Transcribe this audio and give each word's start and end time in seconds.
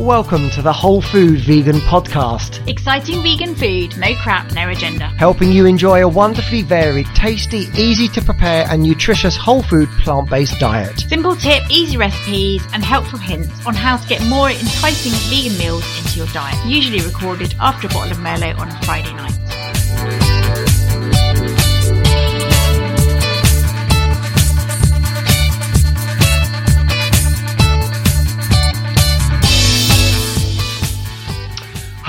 Welcome 0.00 0.48
to 0.52 0.62
the 0.62 0.72
Whole 0.72 1.02
Food 1.02 1.40
Vegan 1.40 1.76
Podcast, 1.80 2.66
Exciting 2.66 3.22
vegan 3.22 3.54
food, 3.54 3.98
no 3.98 4.14
crap, 4.22 4.50
no 4.54 4.70
agenda. 4.70 5.08
helping 5.18 5.52
you 5.52 5.66
enjoy 5.66 6.02
a 6.02 6.08
wonderfully 6.08 6.62
varied, 6.62 7.04
tasty, 7.08 7.68
easy 7.76 8.08
to 8.08 8.22
prepare, 8.22 8.64
and 8.70 8.82
nutritious 8.82 9.36
whole 9.36 9.62
food 9.62 9.90
plant 10.02 10.30
based 10.30 10.58
diet. 10.58 11.00
Simple 11.00 11.36
tip, 11.36 11.62
easy 11.70 11.98
recipes, 11.98 12.66
and 12.72 12.82
helpful 12.82 13.18
hints 13.18 13.66
on 13.66 13.74
how 13.74 13.98
to 13.98 14.08
get 14.08 14.26
more 14.26 14.48
enticing 14.48 15.12
vegan 15.28 15.58
meals 15.58 15.84
into 15.98 16.16
your 16.16 16.28
diet. 16.28 16.56
Usually 16.66 17.02
recorded 17.02 17.54
after 17.60 17.86
a 17.86 17.90
bottle 17.90 18.12
of 18.12 18.18
Merlot 18.20 18.58
on 18.58 18.68
a 18.68 18.82
Friday 18.84 19.12
night. 19.12 19.49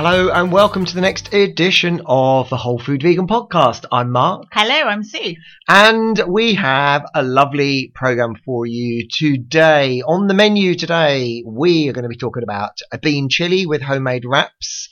Hello, 0.04 0.32
and 0.32 0.52
welcome 0.52 0.84
to 0.84 0.96
the 0.96 1.00
next 1.02 1.32
edition 1.32 2.02
of 2.08 2.50
the 2.50 2.58
Whole 2.58 2.80
Food 2.80 3.04
Vegan 3.04 3.28
Podcast. 3.28 3.86
I'm 3.92 4.12
Mark, 4.12 4.48
Hello, 4.52 4.74
I'm 4.90 5.04
Sue. 5.04 5.36
and 5.68 6.20
we 6.28 6.56
have 6.56 7.06
a 7.14 7.22
lovely 7.22 7.92
program 7.94 8.34
for 8.44 8.66
you 8.66 9.08
today. 9.08 10.02
On 10.02 10.26
the 10.26 10.34
menu 10.34 10.74
today, 10.74 11.44
we 11.46 11.88
are 11.88 11.94
going 11.94 12.02
to 12.02 12.10
be 12.10 12.18
talking 12.18 12.42
about 12.42 12.80
a 12.92 12.98
bean 12.98 13.30
chili 13.30 13.68
with 13.68 13.84
homemade 13.84 14.24
wraps. 14.26 14.90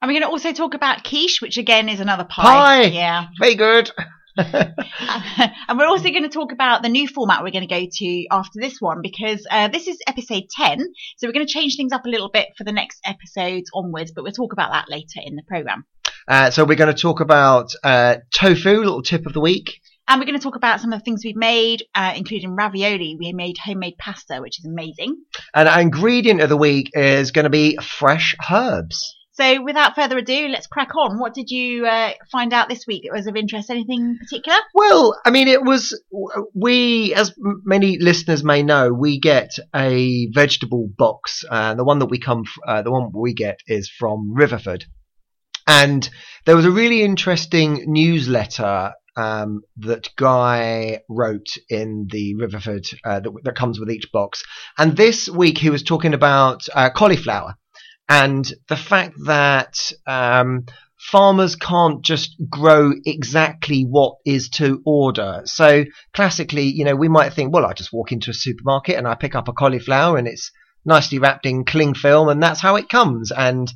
And 0.00 0.08
we're 0.08 0.20
going 0.20 0.30
to 0.30 0.32
also 0.32 0.52
talk 0.52 0.74
about 0.74 1.02
quiche, 1.02 1.40
which 1.42 1.58
again 1.58 1.88
is 1.88 1.98
another 1.98 2.22
pie. 2.22 2.42
Pie. 2.44 2.82
Yeah. 2.84 3.26
Very 3.40 3.56
good. 3.56 3.90
And 4.36 5.78
we're 5.78 5.86
also 5.86 6.10
going 6.10 6.22
to 6.22 6.28
talk 6.28 6.52
about 6.52 6.82
the 6.82 6.88
new 6.88 7.08
format 7.08 7.42
we're 7.42 7.50
going 7.50 7.66
to 7.66 7.74
go 7.74 7.86
to 7.90 8.26
after 8.30 8.60
this 8.60 8.80
one 8.80 9.00
because 9.02 9.46
uh, 9.50 9.68
this 9.68 9.86
is 9.86 9.98
episode 10.06 10.44
10. 10.50 10.80
So 11.16 11.26
we're 11.26 11.32
going 11.32 11.46
to 11.46 11.52
change 11.52 11.76
things 11.76 11.92
up 11.92 12.04
a 12.04 12.08
little 12.08 12.30
bit 12.30 12.48
for 12.56 12.64
the 12.64 12.72
next 12.72 13.00
episodes 13.04 13.70
onwards, 13.74 14.12
but 14.12 14.24
we'll 14.24 14.32
talk 14.32 14.52
about 14.52 14.72
that 14.72 14.86
later 14.88 15.20
in 15.24 15.36
the 15.36 15.42
programme. 15.42 15.84
Uh, 16.28 16.50
so 16.50 16.64
we're 16.64 16.76
going 16.76 16.94
to 16.94 17.00
talk 17.00 17.20
about 17.20 17.72
uh, 17.82 18.16
tofu, 18.34 18.78
little 18.78 19.02
tip 19.02 19.26
of 19.26 19.32
the 19.32 19.40
week. 19.40 19.80
And 20.08 20.20
we're 20.20 20.26
going 20.26 20.38
to 20.38 20.42
talk 20.42 20.56
about 20.56 20.80
some 20.80 20.92
of 20.92 21.00
the 21.00 21.04
things 21.04 21.24
we've 21.24 21.34
made, 21.34 21.82
uh, 21.94 22.12
including 22.14 22.54
ravioli. 22.54 23.16
We 23.18 23.32
made 23.32 23.56
homemade 23.58 23.98
pasta, 23.98 24.38
which 24.40 24.60
is 24.60 24.64
amazing. 24.64 25.16
And 25.52 25.68
our 25.68 25.80
ingredient 25.80 26.40
of 26.40 26.48
the 26.48 26.56
week 26.56 26.90
is 26.94 27.32
going 27.32 27.44
to 27.44 27.50
be 27.50 27.76
fresh 27.82 28.36
herbs. 28.50 29.16
So 29.36 29.62
without 29.62 29.94
further 29.94 30.16
ado, 30.16 30.48
let's 30.48 30.66
crack 30.66 30.96
on. 30.96 31.18
What 31.18 31.34
did 31.34 31.50
you 31.50 31.86
uh, 31.86 32.12
find 32.32 32.54
out 32.54 32.70
this 32.70 32.86
week 32.86 33.02
that 33.02 33.14
was 33.14 33.26
of 33.26 33.36
interest? 33.36 33.68
Anything 33.68 34.16
particular? 34.18 34.56
Well, 34.74 35.20
I 35.26 35.30
mean, 35.30 35.46
it 35.46 35.62
was, 35.62 36.00
we, 36.54 37.12
as 37.12 37.34
many 37.38 37.98
listeners 37.98 38.42
may 38.42 38.62
know, 38.62 38.94
we 38.94 39.20
get 39.20 39.58
a 39.74 40.28
vegetable 40.32 40.88
box. 40.96 41.44
Uh, 41.50 41.74
the 41.74 41.84
one 41.84 41.98
that 41.98 42.06
we 42.06 42.18
come, 42.18 42.44
uh, 42.66 42.80
the 42.80 42.90
one 42.90 43.10
we 43.14 43.34
get 43.34 43.60
is 43.66 43.90
from 43.90 44.32
Riverford. 44.34 44.84
And 45.66 46.08
there 46.46 46.56
was 46.56 46.64
a 46.64 46.70
really 46.70 47.02
interesting 47.02 47.84
newsletter 47.86 48.94
um, 49.16 49.62
that 49.78 50.08
Guy 50.16 51.00
wrote 51.10 51.48
in 51.68 52.06
the 52.10 52.36
Riverford 52.36 52.86
uh, 53.04 53.20
that, 53.20 53.32
that 53.44 53.56
comes 53.56 53.78
with 53.78 53.90
each 53.90 54.10
box. 54.12 54.42
And 54.78 54.96
this 54.96 55.28
week 55.28 55.58
he 55.58 55.68
was 55.68 55.82
talking 55.82 56.14
about 56.14 56.66
uh, 56.74 56.88
cauliflower 56.88 57.56
and 58.08 58.50
the 58.68 58.76
fact 58.76 59.14
that 59.26 59.92
um, 60.06 60.66
farmers 60.98 61.56
can't 61.56 62.02
just 62.02 62.36
grow 62.48 62.92
exactly 63.04 63.82
what 63.82 64.16
is 64.24 64.48
to 64.50 64.82
order. 64.84 65.42
So 65.44 65.84
classically, 66.12 66.64
you 66.64 66.84
know, 66.84 66.96
we 66.96 67.08
might 67.08 67.32
think, 67.32 67.52
well, 67.52 67.66
I 67.66 67.72
just 67.72 67.92
walk 67.92 68.12
into 68.12 68.30
a 68.30 68.34
supermarket 68.34 68.96
and 68.96 69.06
I 69.06 69.14
pick 69.14 69.34
up 69.34 69.48
a 69.48 69.52
cauliflower 69.52 70.16
and 70.16 70.28
it's 70.28 70.50
nicely 70.84 71.18
wrapped 71.18 71.46
in 71.46 71.64
cling 71.64 71.94
film 71.94 72.28
and 72.28 72.42
that's 72.42 72.60
how 72.60 72.76
it 72.76 72.88
comes. 72.88 73.32
And 73.32 73.72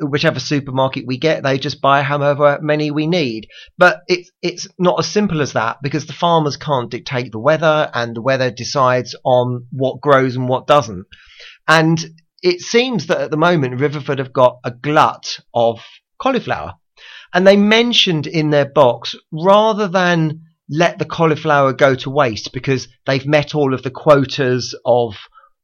whichever 0.00 0.40
supermarket 0.40 1.06
we 1.06 1.18
get, 1.18 1.42
they 1.42 1.58
just 1.58 1.80
buy 1.80 2.02
however 2.02 2.58
many 2.62 2.90
we 2.90 3.06
need. 3.06 3.48
But 3.76 4.02
it's 4.06 4.30
it's 4.42 4.68
not 4.78 4.98
as 4.98 5.08
simple 5.08 5.42
as 5.42 5.52
that 5.52 5.78
because 5.82 6.06
the 6.06 6.12
farmers 6.12 6.56
can't 6.56 6.90
dictate 6.90 7.32
the 7.32 7.38
weather 7.38 7.90
and 7.92 8.14
the 8.14 8.22
weather 8.22 8.50
decides 8.50 9.14
on 9.24 9.66
what 9.70 10.00
grows 10.00 10.36
and 10.36 10.48
what 10.48 10.66
doesn't. 10.66 11.06
And 11.66 11.98
it 12.42 12.60
seems 12.60 13.06
that 13.06 13.20
at 13.20 13.30
the 13.30 13.36
moment 13.36 13.80
Riverford 13.80 14.18
have 14.18 14.32
got 14.32 14.58
a 14.64 14.70
glut 14.70 15.40
of 15.54 15.84
cauliflower. 16.18 16.74
And 17.34 17.46
they 17.46 17.56
mentioned 17.56 18.26
in 18.26 18.50
their 18.50 18.68
box 18.68 19.14
rather 19.30 19.88
than 19.88 20.42
let 20.70 20.98
the 20.98 21.04
cauliflower 21.04 21.72
go 21.72 21.94
to 21.96 22.10
waste 22.10 22.52
because 22.52 22.88
they've 23.06 23.26
met 23.26 23.54
all 23.54 23.74
of 23.74 23.82
the 23.82 23.90
quotas 23.90 24.74
of 24.84 25.16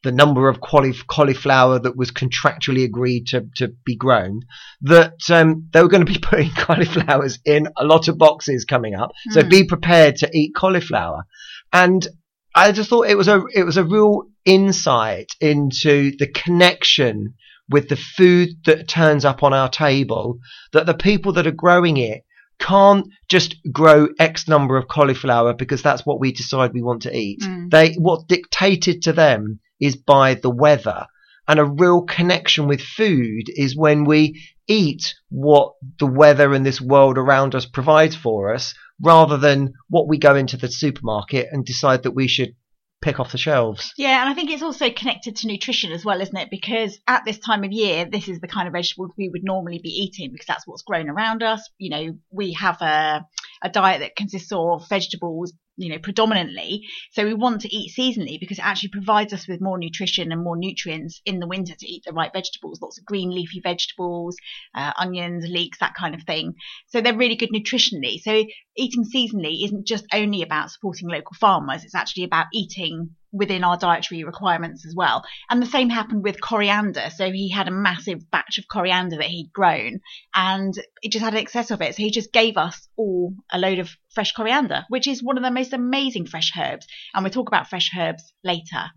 the 0.02 0.12
number 0.12 0.50
of 0.50 0.60
cauliflower 0.60 1.78
that 1.78 1.96
was 1.96 2.10
contractually 2.10 2.84
agreed 2.84 3.26
to, 3.28 3.48
to 3.56 3.68
be 3.86 3.96
grown, 3.96 4.40
that 4.82 5.14
um, 5.30 5.66
they 5.72 5.80
were 5.82 5.88
going 5.88 6.04
to 6.04 6.12
be 6.12 6.18
putting 6.22 6.50
cauliflowers 6.50 7.38
in 7.44 7.68
a 7.78 7.84
lot 7.84 8.08
of 8.08 8.18
boxes 8.18 8.66
coming 8.66 8.94
up. 8.94 9.12
So 9.30 9.42
Hmm. 9.42 9.48
be 9.48 9.64
prepared 9.64 10.16
to 10.16 10.30
eat 10.32 10.54
cauliflower. 10.54 11.24
And 11.72 12.06
I 12.54 12.72
just 12.72 12.88
thought 12.88 13.08
it 13.08 13.16
was 13.16 13.28
a 13.28 13.42
it 13.54 13.64
was 13.64 13.76
a 13.76 13.84
real 13.84 14.24
insight 14.44 15.32
into 15.40 16.12
the 16.18 16.28
connection 16.28 17.34
with 17.70 17.88
the 17.88 17.96
food 17.96 18.50
that 18.66 18.88
turns 18.88 19.24
up 19.24 19.42
on 19.42 19.52
our 19.52 19.68
table. 19.68 20.38
That 20.72 20.86
the 20.86 20.94
people 20.94 21.32
that 21.32 21.46
are 21.46 21.52
growing 21.52 21.96
it 21.96 22.24
can't 22.58 23.08
just 23.28 23.56
grow 23.72 24.08
X 24.18 24.46
number 24.48 24.76
of 24.76 24.88
cauliflower 24.88 25.52
because 25.54 25.82
that's 25.82 26.06
what 26.06 26.20
we 26.20 26.32
decide 26.32 26.72
we 26.72 26.82
want 26.82 27.02
to 27.02 27.16
eat. 27.16 27.40
Mm. 27.40 27.70
They 27.70 27.94
what 27.94 28.28
dictated 28.28 29.02
to 29.02 29.12
them 29.12 29.60
is 29.80 29.96
by 29.96 30.34
the 30.34 30.50
weather. 30.50 31.06
And 31.46 31.58
a 31.58 31.64
real 31.64 32.02
connection 32.02 32.66
with 32.68 32.80
food 32.80 33.44
is 33.48 33.76
when 33.76 34.04
we 34.04 34.42
eat 34.66 35.14
what 35.28 35.74
the 35.98 36.06
weather 36.06 36.54
and 36.54 36.64
this 36.64 36.80
world 36.80 37.18
around 37.18 37.54
us 37.54 37.66
provides 37.66 38.16
for 38.16 38.54
us, 38.54 38.74
rather 39.02 39.36
than 39.36 39.74
what 39.88 40.08
we 40.08 40.18
go 40.18 40.36
into 40.36 40.56
the 40.56 40.68
supermarket 40.68 41.48
and 41.50 41.64
decide 41.64 42.04
that 42.04 42.14
we 42.14 42.28
should 42.28 42.54
pick 43.02 43.20
off 43.20 43.32
the 43.32 43.38
shelves. 43.38 43.92
Yeah, 43.98 44.22
and 44.22 44.30
I 44.30 44.34
think 44.34 44.50
it's 44.50 44.62
also 44.62 44.88
connected 44.90 45.36
to 45.36 45.46
nutrition 45.46 45.92
as 45.92 46.06
well, 46.06 46.22
isn't 46.22 46.36
it? 46.36 46.48
Because 46.50 46.98
at 47.06 47.24
this 47.26 47.38
time 47.38 47.62
of 47.62 47.70
year, 47.70 48.06
this 48.10 48.28
is 48.28 48.40
the 48.40 48.48
kind 48.48 48.66
of 48.66 48.72
vegetables 48.72 49.12
we 49.18 49.28
would 49.28 49.44
normally 49.44 49.78
be 49.82 49.90
eating 49.90 50.30
because 50.32 50.46
that's 50.46 50.66
what's 50.66 50.82
grown 50.82 51.10
around 51.10 51.42
us. 51.42 51.68
You 51.76 51.90
know, 51.90 52.18
we 52.30 52.54
have 52.54 52.80
a, 52.80 53.26
a 53.62 53.68
diet 53.68 54.00
that 54.00 54.16
consists 54.16 54.50
of 54.52 54.88
vegetables, 54.88 55.52
you 55.76 55.90
know, 55.90 55.98
predominantly. 55.98 56.82
So 57.12 57.24
we 57.24 57.34
want 57.34 57.62
to 57.62 57.74
eat 57.74 57.92
seasonally 57.98 58.38
because 58.38 58.58
it 58.58 58.64
actually 58.64 58.90
provides 58.90 59.32
us 59.32 59.48
with 59.48 59.60
more 59.60 59.78
nutrition 59.78 60.32
and 60.32 60.42
more 60.42 60.56
nutrients 60.56 61.20
in 61.24 61.40
the 61.40 61.48
winter 61.48 61.74
to 61.74 61.86
eat 61.86 62.04
the 62.06 62.12
right 62.12 62.32
vegetables. 62.32 62.80
Lots 62.80 62.98
of 62.98 63.04
green 63.04 63.30
leafy 63.30 63.60
vegetables, 63.60 64.36
uh, 64.74 64.92
onions, 64.96 65.44
leeks, 65.48 65.78
that 65.78 65.94
kind 65.94 66.14
of 66.14 66.22
thing. 66.22 66.54
So 66.88 67.00
they're 67.00 67.16
really 67.16 67.36
good 67.36 67.50
nutritionally. 67.50 68.20
So 68.20 68.44
eating 68.76 69.04
seasonally 69.04 69.64
isn't 69.64 69.86
just 69.86 70.06
only 70.12 70.42
about 70.42 70.70
supporting 70.70 71.08
local 71.08 71.34
farmers. 71.34 71.84
It's 71.84 71.94
actually 71.94 72.24
about 72.24 72.46
eating 72.52 73.10
within 73.32 73.64
our 73.64 73.76
dietary 73.76 74.22
requirements 74.22 74.86
as 74.86 74.94
well. 74.94 75.24
And 75.50 75.60
the 75.60 75.66
same 75.66 75.90
happened 75.90 76.22
with 76.22 76.40
coriander. 76.40 77.10
So 77.14 77.30
he 77.30 77.50
had 77.50 77.66
a 77.66 77.72
massive 77.72 78.30
batch 78.30 78.58
of 78.58 78.68
coriander 78.68 79.16
that 79.16 79.26
he'd 79.26 79.52
grown 79.52 80.00
and 80.34 80.72
it 81.02 81.10
just 81.10 81.24
had 81.24 81.34
an 81.34 81.40
excess 81.40 81.72
of 81.72 81.82
it. 81.82 81.96
So 81.96 82.02
he 82.02 82.10
just 82.10 82.32
gave 82.32 82.56
us 82.56 82.88
all 82.96 83.34
a 83.52 83.58
load 83.58 83.80
of 83.80 83.90
fresh 84.14 84.32
coriander, 84.32 84.84
which 84.88 85.08
is 85.08 85.22
one 85.22 85.36
of 85.36 85.42
the 85.42 85.50
most 85.50 85.72
amazing 85.72 86.26
fresh 86.26 86.52
herbs. 86.56 86.86
And 87.12 87.24
we'll 87.24 87.32
talk 87.32 87.48
about 87.48 87.68
fresh 87.68 87.90
herbs 87.98 88.32
later. 88.44 88.90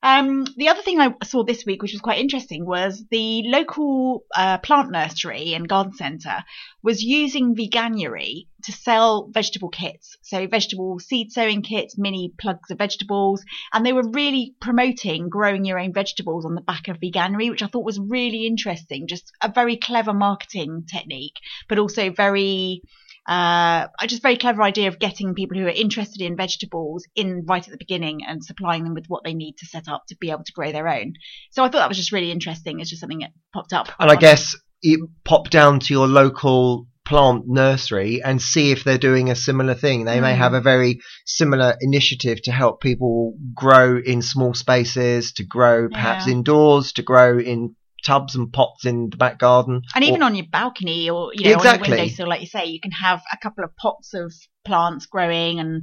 Um, 0.00 0.44
the 0.56 0.68
other 0.68 0.82
thing 0.82 1.00
I 1.00 1.12
saw 1.24 1.42
this 1.42 1.66
week, 1.66 1.82
which 1.82 1.92
was 1.92 2.00
quite 2.00 2.20
interesting, 2.20 2.64
was 2.64 3.04
the 3.10 3.42
local 3.46 4.24
uh, 4.34 4.58
plant 4.58 4.92
nursery 4.92 5.54
and 5.54 5.68
garden 5.68 5.92
centre 5.92 6.44
was 6.82 7.02
using 7.02 7.56
veganuary 7.56 8.46
to 8.62 8.72
sell 8.72 9.26
vegetable 9.28 9.70
kits. 9.70 10.16
So 10.22 10.46
vegetable 10.46 11.00
seed 11.00 11.32
sowing 11.32 11.62
kits, 11.62 11.98
mini 11.98 12.32
plugs 12.38 12.70
of 12.70 12.78
vegetables, 12.78 13.44
and 13.72 13.84
they 13.84 13.92
were 13.92 14.08
really 14.08 14.54
promoting 14.60 15.28
growing 15.28 15.64
your 15.64 15.80
own 15.80 15.92
vegetables 15.92 16.44
on 16.44 16.54
the 16.54 16.60
back 16.60 16.86
of 16.86 17.00
veganuary, 17.00 17.50
which 17.50 17.62
I 17.62 17.66
thought 17.66 17.84
was 17.84 17.98
really 17.98 18.46
interesting. 18.46 19.08
Just 19.08 19.32
a 19.42 19.50
very 19.50 19.76
clever 19.76 20.14
marketing 20.14 20.84
technique, 20.88 21.40
but 21.68 21.80
also 21.80 22.10
very 22.10 22.82
uh, 23.28 23.86
just 24.06 24.22
very 24.22 24.38
clever 24.38 24.62
idea 24.62 24.88
of 24.88 24.98
getting 24.98 25.34
people 25.34 25.58
who 25.58 25.66
are 25.66 25.70
interested 25.70 26.22
in 26.22 26.36
vegetables 26.36 27.04
in 27.14 27.44
right 27.46 27.62
at 27.62 27.70
the 27.70 27.76
beginning 27.78 28.20
and 28.26 28.42
supplying 28.42 28.84
them 28.84 28.94
with 28.94 29.04
what 29.08 29.22
they 29.22 29.34
need 29.34 29.56
to 29.58 29.66
set 29.66 29.86
up 29.86 30.04
to 30.08 30.16
be 30.18 30.30
able 30.30 30.44
to 30.44 30.52
grow 30.52 30.72
their 30.72 30.88
own. 30.88 31.12
So 31.50 31.62
I 31.62 31.66
thought 31.66 31.80
that 31.80 31.88
was 31.88 31.98
just 31.98 32.12
really 32.12 32.30
interesting. 32.30 32.80
It's 32.80 32.88
just 32.90 33.00
something 33.00 33.18
that 33.20 33.32
popped 33.52 33.74
up. 33.74 33.88
And 34.00 34.10
I 34.10 34.16
guess 34.16 34.56
you 34.80 35.10
pop 35.24 35.50
down 35.50 35.80
to 35.80 35.92
your 35.92 36.06
local 36.06 36.86
plant 37.04 37.44
nursery 37.46 38.22
and 38.22 38.40
see 38.40 38.70
if 38.70 38.84
they're 38.84 38.98
doing 38.98 39.30
a 39.30 39.34
similar 39.36 39.74
thing. 39.74 40.04
They 40.04 40.20
may 40.20 40.34
Mm. 40.34 40.38
have 40.38 40.54
a 40.54 40.60
very 40.60 41.00
similar 41.26 41.76
initiative 41.80 42.42
to 42.42 42.52
help 42.52 42.80
people 42.80 43.34
grow 43.54 43.98
in 43.98 44.20
small 44.22 44.54
spaces, 44.54 45.32
to 45.32 45.44
grow 45.44 45.88
perhaps 45.88 46.26
Yeah. 46.26 46.32
indoors, 46.32 46.92
to 46.92 47.02
grow 47.02 47.38
in 47.38 47.76
tubs 48.08 48.34
and 48.34 48.52
pots 48.52 48.84
in 48.84 49.10
the 49.10 49.16
back 49.16 49.38
garden. 49.38 49.82
And 49.94 50.04
even 50.04 50.22
Or- 50.22 50.26
on 50.26 50.34
your 50.34 50.46
balcony 50.50 51.10
or 51.10 51.30
you 51.34 51.44
know 51.44 51.56
Exactly. 51.56 51.84
on 51.84 51.90
your 51.90 51.98
windowsill, 51.98 52.28
like 52.28 52.40
you 52.40 52.46
say, 52.56 52.64
you 52.66 52.80
can 52.80 52.92
have 52.92 53.20
a 53.32 53.36
couple 53.36 53.64
of 53.64 53.76
pots 53.76 54.14
of 54.14 54.32
plants 54.64 55.06
growing, 55.06 55.60
and 55.60 55.82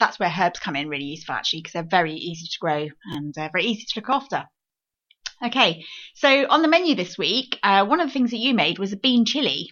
that's 0.00 0.18
where 0.18 0.34
herbs 0.40 0.58
come 0.58 0.76
in 0.76 0.88
really 0.88 1.04
useful 1.04 1.34
actually 1.34 1.60
because 1.60 1.72
they're 1.74 1.98
very 2.00 2.14
easy 2.14 2.46
to 2.46 2.58
grow 2.60 2.88
and 3.14 3.36
uh, 3.38 3.48
very 3.52 3.64
easy 3.66 3.84
to 3.88 4.00
look 4.00 4.10
after. 4.10 4.44
Okay, 5.44 5.84
so 6.14 6.46
on 6.48 6.62
the 6.62 6.68
menu 6.68 6.94
this 6.94 7.18
week, 7.18 7.58
uh, 7.62 7.84
one 7.84 8.00
of 8.00 8.08
the 8.08 8.12
things 8.12 8.30
that 8.30 8.38
you 8.38 8.54
made 8.54 8.78
was 8.78 8.92
a 8.94 8.96
bean 8.96 9.24
chili. 9.26 9.70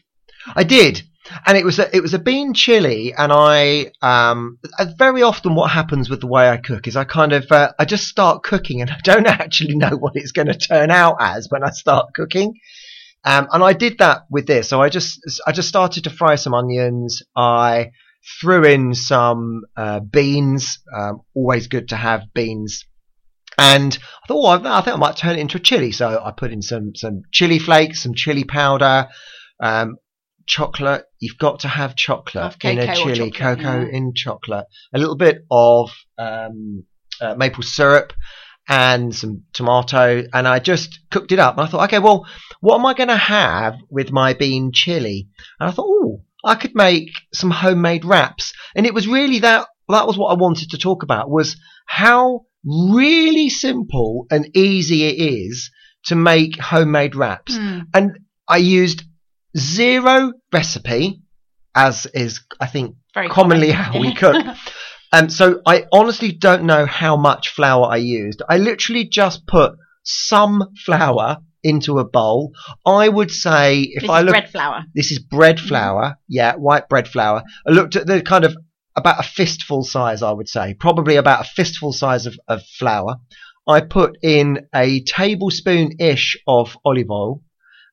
I 0.55 0.65
did, 0.65 1.03
and 1.47 1.57
it 1.57 1.65
was 1.65 1.79
a, 1.79 1.95
it 1.95 2.01
was 2.01 2.15
a 2.15 2.19
bean 2.19 2.55
chili, 2.55 3.15
and 3.17 3.33
I 3.33 3.93
um 4.03 4.59
uh, 4.79 4.87
very 4.99 5.23
often 5.23 5.55
what 5.55 5.71
happens 5.71 6.11
with 6.11 6.21
the 6.21 6.27
way 6.27 6.49
I 6.49 6.57
cook 6.57 6.87
is 6.87 6.97
I 6.97 7.05
kind 7.05 7.33
of 7.33 7.51
uh, 7.51 7.73
I 7.79 7.85
just 7.85 8.09
start 8.09 8.43
cooking 8.43 8.81
and 8.81 8.91
I 8.91 8.99
don't 9.03 9.27
actually 9.27 9.77
know 9.77 9.97
what 9.97 10.17
it's 10.17 10.33
going 10.33 10.49
to 10.49 10.55
turn 10.55 10.91
out 10.91 11.17
as 11.21 11.49
when 11.51 11.65
I 11.65 11.71
start 11.71 12.15
cooking. 12.15 12.55
Um, 13.25 13.49
and 13.53 13.65
I 13.65 13.73
did 13.73 13.99
that 13.99 14.27
with 14.31 14.47
this. 14.47 14.69
So 14.69 14.83
I 14.83 14.91
just 14.91 15.21
I 15.47 15.53
just 15.53 15.69
started 15.69 16.05
to 16.05 16.11
fry 16.11 16.35
some 16.35 16.55
onions. 16.55 17.23
I 17.35 17.93
threw 18.41 18.65
in 18.65 18.95
some 18.95 19.63
uh, 19.77 20.01
beans. 20.01 20.79
Um, 20.95 21.23
always 21.35 21.69
good 21.69 21.89
to 21.89 21.97
have 21.97 22.33
beans. 22.35 22.85
And 23.57 23.97
I 24.25 24.27
thought, 24.27 24.65
oh, 24.65 24.67
I 24.67 24.83
think 24.83 24.97
I 24.97 24.99
might 24.99 25.17
turn 25.17 25.37
it 25.37 25.41
into 25.41 25.59
a 25.59 25.61
chili. 25.61 25.93
So 25.93 26.21
I 26.23 26.33
put 26.33 26.53
in 26.53 26.61
some 26.61 26.95
some 26.95 27.23
chili 27.33 27.59
flakes, 27.59 28.03
some 28.03 28.15
chili 28.15 28.45
powder, 28.45 29.09
um, 29.61 29.97
chocolate. 30.47 31.05
You've 31.19 31.39
got 31.39 31.61
to 31.61 31.69
have 31.69 31.97
chocolate 31.97 32.57
in 32.65 32.79
a 32.79 32.95
chili, 32.95 33.31
chocolate, 33.31 33.35
cocoa 33.35 33.81
yeah. 33.81 33.97
in 33.97 34.15
chocolate. 34.15 34.67
A 34.95 34.99
little 34.99 35.17
bit 35.17 35.45
of 35.51 35.93
um, 36.19 36.85
uh, 37.21 37.35
maple 37.35 37.63
syrup 37.63 38.13
and 38.69 39.15
some 39.15 39.43
tomato, 39.53 40.25
and 40.33 40.49
I 40.49 40.59
just 40.59 41.01
cooked 41.11 41.33
it 41.33 41.39
up. 41.39 41.57
And 41.57 41.67
I 41.67 41.71
thought, 41.71 41.85
okay, 41.85 41.99
well, 41.99 42.27
what 42.61 42.79
am 42.79 42.87
I 42.87 42.95
going 42.95 43.09
to 43.09 43.17
have 43.17 43.77
with 43.91 44.11
my 44.11 44.33
bean 44.33 44.73
chili? 44.73 45.29
And 45.61 45.69
I 45.69 45.73
thought, 45.73 45.87
oh, 45.89 46.23
I 46.45 46.55
could 46.55 46.75
make 46.75 47.11
some 47.33 47.51
homemade 47.51 48.05
wraps. 48.05 48.53
And 48.75 48.87
it 48.87 48.95
was 48.95 49.07
really 49.07 49.41
that. 49.41 49.67
That 49.89 50.07
was 50.07 50.17
what 50.17 50.29
I 50.29 50.41
wanted 50.41 50.71
to 50.71 50.79
talk 50.79 51.03
about. 51.03 51.31
Was 51.31 51.57
how 51.87 52.47
really 52.65 53.51
simple 53.51 54.27
and 54.31 54.49
easy 54.57 55.05
it 55.05 55.17
is 55.21 55.71
to 56.07 56.15
make 56.15 56.59
homemade 56.59 57.15
wraps. 57.15 57.57
Hmm. 57.57 57.81
And 57.93 58.19
I 58.49 58.59
used 58.59 59.05
zero 59.57 60.33
recipe, 60.53 61.21
as 61.75 62.07
is, 62.07 62.41
I 62.61 62.67
think, 62.67 62.97
Very 63.15 63.29
commonly 63.29 63.73
common. 63.73 63.85
how 63.85 64.01
we 64.01 64.15
cook. 64.15 64.37
Um, 65.13 65.31
so 65.31 65.61
I 65.65 65.85
honestly 65.93 66.33
don't 66.33 66.65
know 66.65 66.87
how 66.87 67.17
much 67.17 67.51
flour 67.51 67.87
I 67.89 67.99
used. 67.99 68.43
I 68.49 68.57
literally 68.59 69.05
just 69.05 69.47
put 69.47 69.75
some 70.03 70.71
flour 70.85 71.37
into 71.63 72.01
a 72.01 72.05
bowl. 72.05 72.51
I 72.85 73.09
would 73.09 73.31
say 73.31 73.83
if 73.83 74.11
I 74.11 74.11
look 74.11 74.11
this 74.11 74.11
I 74.11 74.19
is 74.19 74.25
look, 74.25 74.33
bread 74.33 74.51
flour. 74.51 74.85
this 74.93 75.13
is 75.13 75.19
bread 75.21 75.61
flour, 75.61 76.17
yeah, 76.27 76.57
white 76.57 76.89
bread 76.89 77.07
flour. 77.07 77.45
I 77.65 77.71
looked 77.71 77.95
at 77.95 78.09
the 78.09 78.23
kind 78.23 78.45
of 78.45 78.57
about 78.97 79.21
a 79.21 79.29
fistful 79.29 79.85
size, 79.85 80.21
I 80.21 80.33
would 80.33 80.49
say, 80.49 80.75
probably 80.75 81.15
about 81.15 81.43
a 81.47 81.49
fistful 81.49 81.93
size 81.93 82.27
of, 82.27 82.35
of 82.49 82.63
flour. 82.77 83.19
I 83.69 83.83
put 83.83 84.19
in 84.21 84.67
a 84.75 85.01
tablespoon 85.05 85.93
ish 86.01 86.37
of 86.49 86.77
olive 86.85 87.11
oil, 87.11 87.41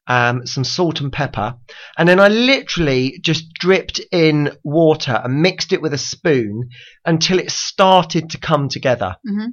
um, 0.07 0.45
some 0.45 0.63
salt 0.63 1.01
and 1.01 1.11
pepper, 1.11 1.55
and 1.97 2.07
then 2.07 2.19
I 2.19 2.27
literally 2.27 3.19
just 3.21 3.53
dripped 3.53 4.01
in 4.11 4.51
water 4.63 5.19
and 5.23 5.41
mixed 5.41 5.73
it 5.73 5.81
with 5.81 5.93
a 5.93 5.97
spoon 5.97 6.69
until 7.05 7.39
it 7.39 7.51
started 7.51 8.31
to 8.31 8.39
come 8.39 8.69
together. 8.69 9.17
hmm 9.25 9.47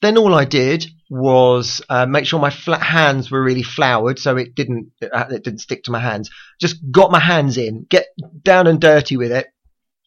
Then 0.00 0.18
all 0.18 0.34
I 0.34 0.44
did 0.44 0.86
was 1.10 1.82
uh, 1.88 2.06
make 2.06 2.26
sure 2.26 2.40
my 2.40 2.50
flat 2.50 2.82
hands 2.82 3.30
were 3.30 3.42
really 3.42 3.62
floured, 3.62 4.18
so 4.18 4.36
it 4.36 4.54
didn't 4.54 4.92
uh, 5.02 5.26
it 5.30 5.44
didn't 5.44 5.60
stick 5.60 5.84
to 5.84 5.90
my 5.92 6.00
hands. 6.00 6.30
Just 6.60 6.76
got 6.90 7.10
my 7.10 7.20
hands 7.20 7.58
in, 7.58 7.86
get 7.88 8.06
down 8.42 8.66
and 8.66 8.80
dirty 8.80 9.16
with 9.16 9.32
it, 9.32 9.48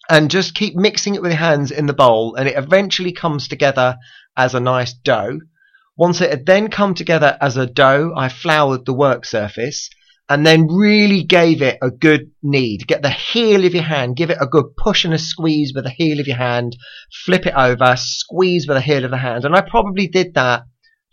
and 0.09 0.31
just 0.31 0.55
keep 0.55 0.75
mixing 0.75 1.15
it 1.15 1.21
with 1.21 1.31
your 1.31 1.39
hands 1.39 1.71
in 1.71 1.85
the 1.85 1.93
bowl, 1.93 2.35
and 2.35 2.47
it 2.47 2.57
eventually 2.57 3.11
comes 3.11 3.47
together 3.47 3.97
as 4.35 4.55
a 4.55 4.59
nice 4.59 4.93
dough. 4.93 5.39
Once 5.97 6.21
it 6.21 6.29
had 6.29 6.45
then 6.45 6.67
come 6.69 6.93
together 6.93 7.37
as 7.39 7.57
a 7.57 7.65
dough, 7.65 8.11
I 8.15 8.29
floured 8.29 8.85
the 8.85 8.93
work 8.93 9.25
surface 9.25 9.89
and 10.27 10.45
then 10.45 10.67
really 10.67 11.23
gave 11.23 11.61
it 11.61 11.77
a 11.81 11.91
good 11.91 12.31
knead. 12.41 12.87
Get 12.87 13.01
the 13.01 13.11
heel 13.11 13.63
of 13.63 13.73
your 13.73 13.83
hand, 13.83 14.17
give 14.17 14.29
it 14.29 14.37
a 14.41 14.47
good 14.47 14.75
push 14.75 15.05
and 15.05 15.13
a 15.13 15.19
squeeze 15.19 15.71
with 15.73 15.83
the 15.83 15.91
heel 15.91 16.19
of 16.19 16.27
your 16.27 16.37
hand, 16.37 16.75
flip 17.25 17.45
it 17.45 17.53
over, 17.55 17.95
squeeze 17.95 18.67
with 18.67 18.75
the 18.75 18.81
heel 18.81 19.05
of 19.05 19.11
the 19.11 19.17
hand. 19.17 19.45
And 19.45 19.55
I 19.55 19.61
probably 19.61 20.07
did 20.07 20.33
that 20.33 20.63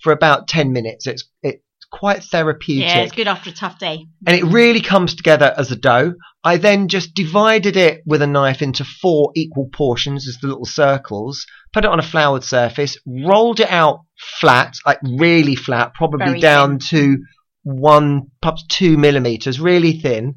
for 0.03 0.13
about 0.13 0.49
10 0.49 0.73
minutes. 0.73 1.07
It's, 1.07 1.29
it's 1.43 1.63
quite 1.93 2.25
therapeutic 2.25 2.89
Yeah, 2.89 3.03
it's 3.03 3.13
good 3.13 3.29
after 3.29 3.51
a 3.51 3.53
tough 3.53 3.79
day. 3.79 4.07
and 4.27 4.37
it 4.37 4.45
really 4.45 4.81
comes 4.81 5.15
together 5.15 5.55
as 5.57 5.71
a 5.71 5.77
dough. 5.77 6.15
I 6.43 6.57
then 6.57 6.89
just 6.89 7.15
divided 7.15 7.77
it 7.77 8.03
with 8.05 8.23
a 8.23 8.27
knife 8.27 8.63
into 8.63 8.85
four 8.85 9.31
equal 9.37 9.69
portions 9.73 10.27
as 10.27 10.39
the 10.39 10.49
little 10.49 10.65
circles, 10.65 11.47
put 11.73 11.85
it 11.85 11.91
on 11.91 12.01
a 12.01 12.03
floured 12.03 12.43
surface, 12.43 12.97
rolled 13.07 13.61
it 13.61 13.71
out 13.71 14.01
flat, 14.41 14.75
like 14.85 14.99
really 15.03 15.55
flat, 15.55 15.95
probably 15.95 16.27
Very 16.27 16.41
down 16.41 16.79
to 16.91 17.19
one, 17.63 18.29
perhaps 18.41 18.65
two 18.69 18.97
millimeters, 18.97 19.61
really 19.61 19.93
thin. 20.01 20.37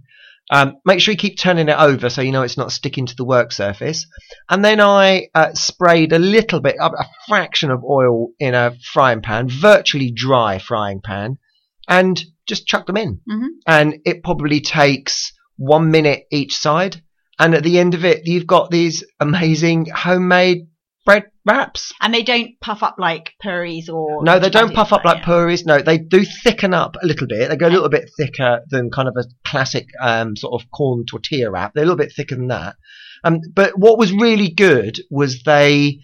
Um, 0.52 0.76
make 0.86 1.00
sure 1.00 1.12
you 1.12 1.18
keep 1.18 1.40
turning 1.40 1.70
it 1.70 1.78
over 1.80 2.08
so 2.12 2.22
you 2.22 2.32
know 2.32 2.44
it's 2.44 2.58
not 2.58 2.72
sticking 2.72 3.08
to 3.08 3.16
the 3.16 3.26
work 3.26 3.52
surface. 3.52 4.06
And 4.48 4.64
then 4.64 4.80
I 4.80 5.30
uh, 5.34 5.54
sprayed 5.54 6.14
a 6.14 6.20
little 6.20 6.60
bit, 6.60 6.76
a 6.80 7.06
fraction 7.28 7.72
of 7.72 7.84
oil 7.84 8.28
in 8.40 8.54
a 8.54 8.76
frying 8.94 9.22
pan, 9.22 9.50
virtually 9.50 10.12
dry 10.12 10.60
frying 10.60 11.02
pan, 11.02 11.40
and 11.88 12.22
just 12.48 12.68
chuck 12.68 12.86
them 12.86 12.98
in. 12.98 13.22
Mhm. 13.30 13.48
And 13.68 13.96
it 14.06 14.24
probably 14.24 14.62
takes 14.62 15.34
one 15.58 15.92
minute 15.92 16.26
each 16.32 16.56
side. 16.56 17.02
And 17.40 17.54
at 17.54 17.64
the 17.64 17.80
end 17.80 17.94
of 17.94 18.06
it, 18.06 18.22
you've 18.26 18.48
got 18.48 18.72
these 18.72 19.04
amazing 19.20 19.88
homemade 19.88 20.68
bread 21.06 21.26
wraps. 21.46 21.94
And 22.02 22.14
they 22.14 22.24
don't 22.24 22.60
puff 22.62 22.82
up 22.82 22.96
like 22.98 23.34
puris 23.42 23.90
or. 23.90 24.24
No, 24.24 24.40
they 24.40 24.50
don't 24.50 24.74
puff 24.74 24.92
up 24.94 25.06
like 25.06 25.20
yeah. 25.20 25.26
puris. 25.26 25.66
No, 25.66 25.80
they 25.80 25.98
do 25.98 26.26
thicken 26.44 26.74
up 26.74 26.96
a 27.02 27.06
little 27.06 27.28
bit. 27.28 27.50
They 27.50 27.58
go 27.58 27.68
a 27.68 27.70
little 27.70 27.90
bit 27.90 28.10
thicker 28.18 28.62
than 28.70 28.90
kind 28.90 29.08
of 29.08 29.16
a 29.18 29.26
classic 29.48 29.88
um, 30.02 30.36
sort 30.36 30.62
of 30.62 30.70
corn 30.72 31.06
tortilla 31.06 31.52
wrap. 31.52 31.74
They're 31.74 31.84
a 31.84 31.88
little 31.88 31.98
bit 31.98 32.14
thicker 32.16 32.36
than 32.36 32.48
that. 32.48 32.76
Um, 33.24 33.40
but 33.54 33.78
what 33.78 33.98
was 33.98 34.12
really 34.12 34.50
good 34.50 35.00
was 35.10 35.44
they 35.44 36.00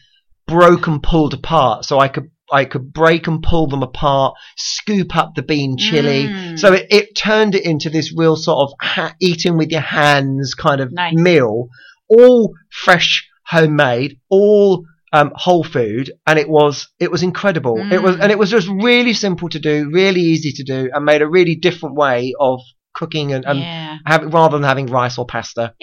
broke 0.48 0.88
and 0.88 1.02
pulled 1.02 1.34
apart, 1.34 1.86
so 1.86 2.00
I 2.00 2.08
could 2.08 2.30
I 2.52 2.66
could 2.66 2.92
break 2.94 3.28
and 3.28 3.42
pull 3.42 3.68
them 3.68 3.84
apart, 3.84 4.36
scoop 4.58 5.16
up 5.16 5.36
the 5.36 5.42
bean 5.44 5.78
chili. 5.78 6.26
Mm. 6.28 6.60
So 6.60 6.74
it, 6.74 6.88
it 6.90 7.16
turned 7.16 7.56
it 7.56 7.66
into 7.66 7.90
this 7.90 8.14
real 8.16 8.36
sort 8.36 8.60
of 8.70 8.74
ha- 8.82 9.16
eating 9.20 9.58
with 9.58 9.72
your 9.72 9.82
hands 9.82 10.54
kind 10.54 10.82
of 10.82 10.92
Nice. 10.92 11.14
meal, 11.16 11.68
all 12.10 12.54
fresh, 12.70 13.28
homemade, 13.46 14.18
all 14.30 14.86
um, 15.14 15.32
whole 15.36 15.64
food, 15.64 16.12
and 16.26 16.40
it 16.40 16.48
was 16.50 16.88
it 17.00 17.12
was 17.12 17.22
incredible. 17.24 17.78
It 17.92 18.02
was 18.02 18.16
Mm. 18.16 18.24
and 18.24 18.32
it 18.32 18.40
was 18.40 18.50
just 18.50 18.68
really 18.70 19.14
simple 19.14 19.50
to 19.50 19.60
do, 19.60 19.90
really 19.92 20.22
easy 20.22 20.52
to 20.54 20.64
do, 20.64 20.90
and 20.94 21.04
made 21.06 21.22
a 21.22 21.28
really 21.28 21.56
different 21.56 21.96
way 21.96 22.34
of 22.40 22.62
cooking 22.94 23.34
and, 23.34 23.46
and 23.46 23.60
yeah. 23.60 23.98
having 24.06 24.30
rather 24.30 24.58
than 24.58 24.64
having 24.68 24.88
rice 24.88 25.18
or 25.18 25.26
pasta. 25.26 25.74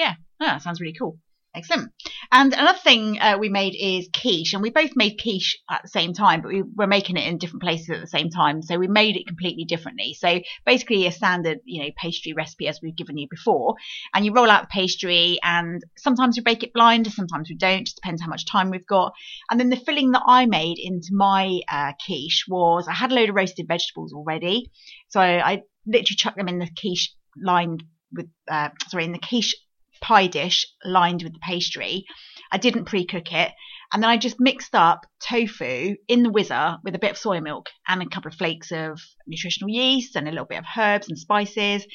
Oh, 0.41 0.47
that 0.47 0.63
sounds 0.63 0.81
really 0.81 0.93
cool. 0.95 1.19
Excellent. 1.59 1.91
And 2.31 2.53
another 2.53 2.79
thing 2.79 3.19
uh, 3.19 3.37
we 3.37 3.49
made 3.49 3.75
is 3.75 4.09
quiche, 4.15 4.53
and 4.53 4.63
we 4.63 4.71
both 4.71 4.93
made 4.95 5.21
quiche 5.21 5.59
at 5.69 5.83
the 5.83 5.89
same 5.89 6.13
time, 6.13 6.41
but 6.41 6.53
we 6.53 6.63
were 6.63 6.87
making 6.87 7.17
it 7.17 7.27
in 7.27 7.39
different 7.39 7.63
places 7.63 7.91
at 7.91 8.01
the 8.01 8.07
same 8.07 8.31
time, 8.31 8.63
so 8.63 8.79
we 8.79 8.87
made 8.87 9.17
it 9.17 9.27
completely 9.27 9.65
differently. 9.65 10.15
So 10.15 10.39
basically, 10.65 11.07
a 11.07 11.13
standard, 11.13 11.59
you 11.65 11.83
know, 11.83 11.91
pastry 11.97 12.33
recipe 12.33 12.69
as 12.69 12.79
we've 12.81 12.95
given 12.95 13.19
you 13.19 13.27
before, 13.29 13.75
and 14.15 14.25
you 14.25 14.33
roll 14.33 14.49
out 14.49 14.63
the 14.63 14.69
pastry, 14.69 15.39
and 15.43 15.83
sometimes 15.97 16.37
we 16.37 16.45
bake 16.45 16.63
it 16.63 16.73
blind, 16.73 17.13
sometimes 17.13 17.49
we 17.49 17.57
don't, 17.57 17.87
just 17.87 17.97
depends 17.97 18.23
how 18.23 18.29
much 18.29 18.47
time 18.47 18.71
we've 18.71 18.87
got. 18.87 19.13
And 19.51 19.59
then 19.59 19.71
the 19.71 19.77
filling 19.77 20.13
that 20.13 20.23
I 20.27 20.47
made 20.47 20.79
into 20.79 21.09
my 21.11 21.59
uh, 21.69 21.93
quiche 22.07 22.45
was 22.49 22.87
I 22.87 22.95
had 22.95 23.11
a 23.11 23.15
load 23.17 23.31
of 23.31 23.35
roasted 23.35 23.67
vegetables 23.67 24.13
already, 24.13 24.71
so 25.09 25.21
I, 25.21 25.63
literally 25.87 26.17
chucked 26.17 26.37
them 26.37 26.49
in 26.49 26.59
the 26.59 26.69
quiche 26.79 27.15
lined 27.43 27.83
with, 28.13 28.29
uh, 28.49 28.69
sorry, 28.89 29.07
in 29.07 29.13
the 29.13 29.19
quiche 29.19 29.57
pie 30.01 30.27
dish 30.27 30.67
lined 30.85 31.23
with 31.23 31.33
the 31.33 31.39
pastry. 31.41 32.05
I 32.51 32.59
didn't 32.59 32.87
pre-cook 32.87 33.33
it, 33.33 33.53
and 33.93 34.03
then 34.03 34.11
I 34.11 34.17
just 34.17 34.41
mixed 34.41 34.75
up 34.75 35.07
tofu 35.21 35.97
in 36.09 36.23
the 36.23 36.31
whizzer 36.31 36.79
with 36.85 36.95
a 36.95 36.99
bit 36.99 37.13
of 37.13 37.19
soy 37.19 37.41
milk 37.41 37.69
and 37.87 38.03
a 38.03 38.09
couple 38.09 38.31
of 38.31 38.37
flakes 38.37 38.71
of 38.71 39.01
nutritional 39.27 39.71
yeast 39.71 40.17
and 40.17 40.29
a 40.29 40.31
little 40.31 40.47
bit 40.47 40.59
of 40.59 40.65
herbs 40.77 41.09
and 41.09 41.19
spices. 41.19 41.87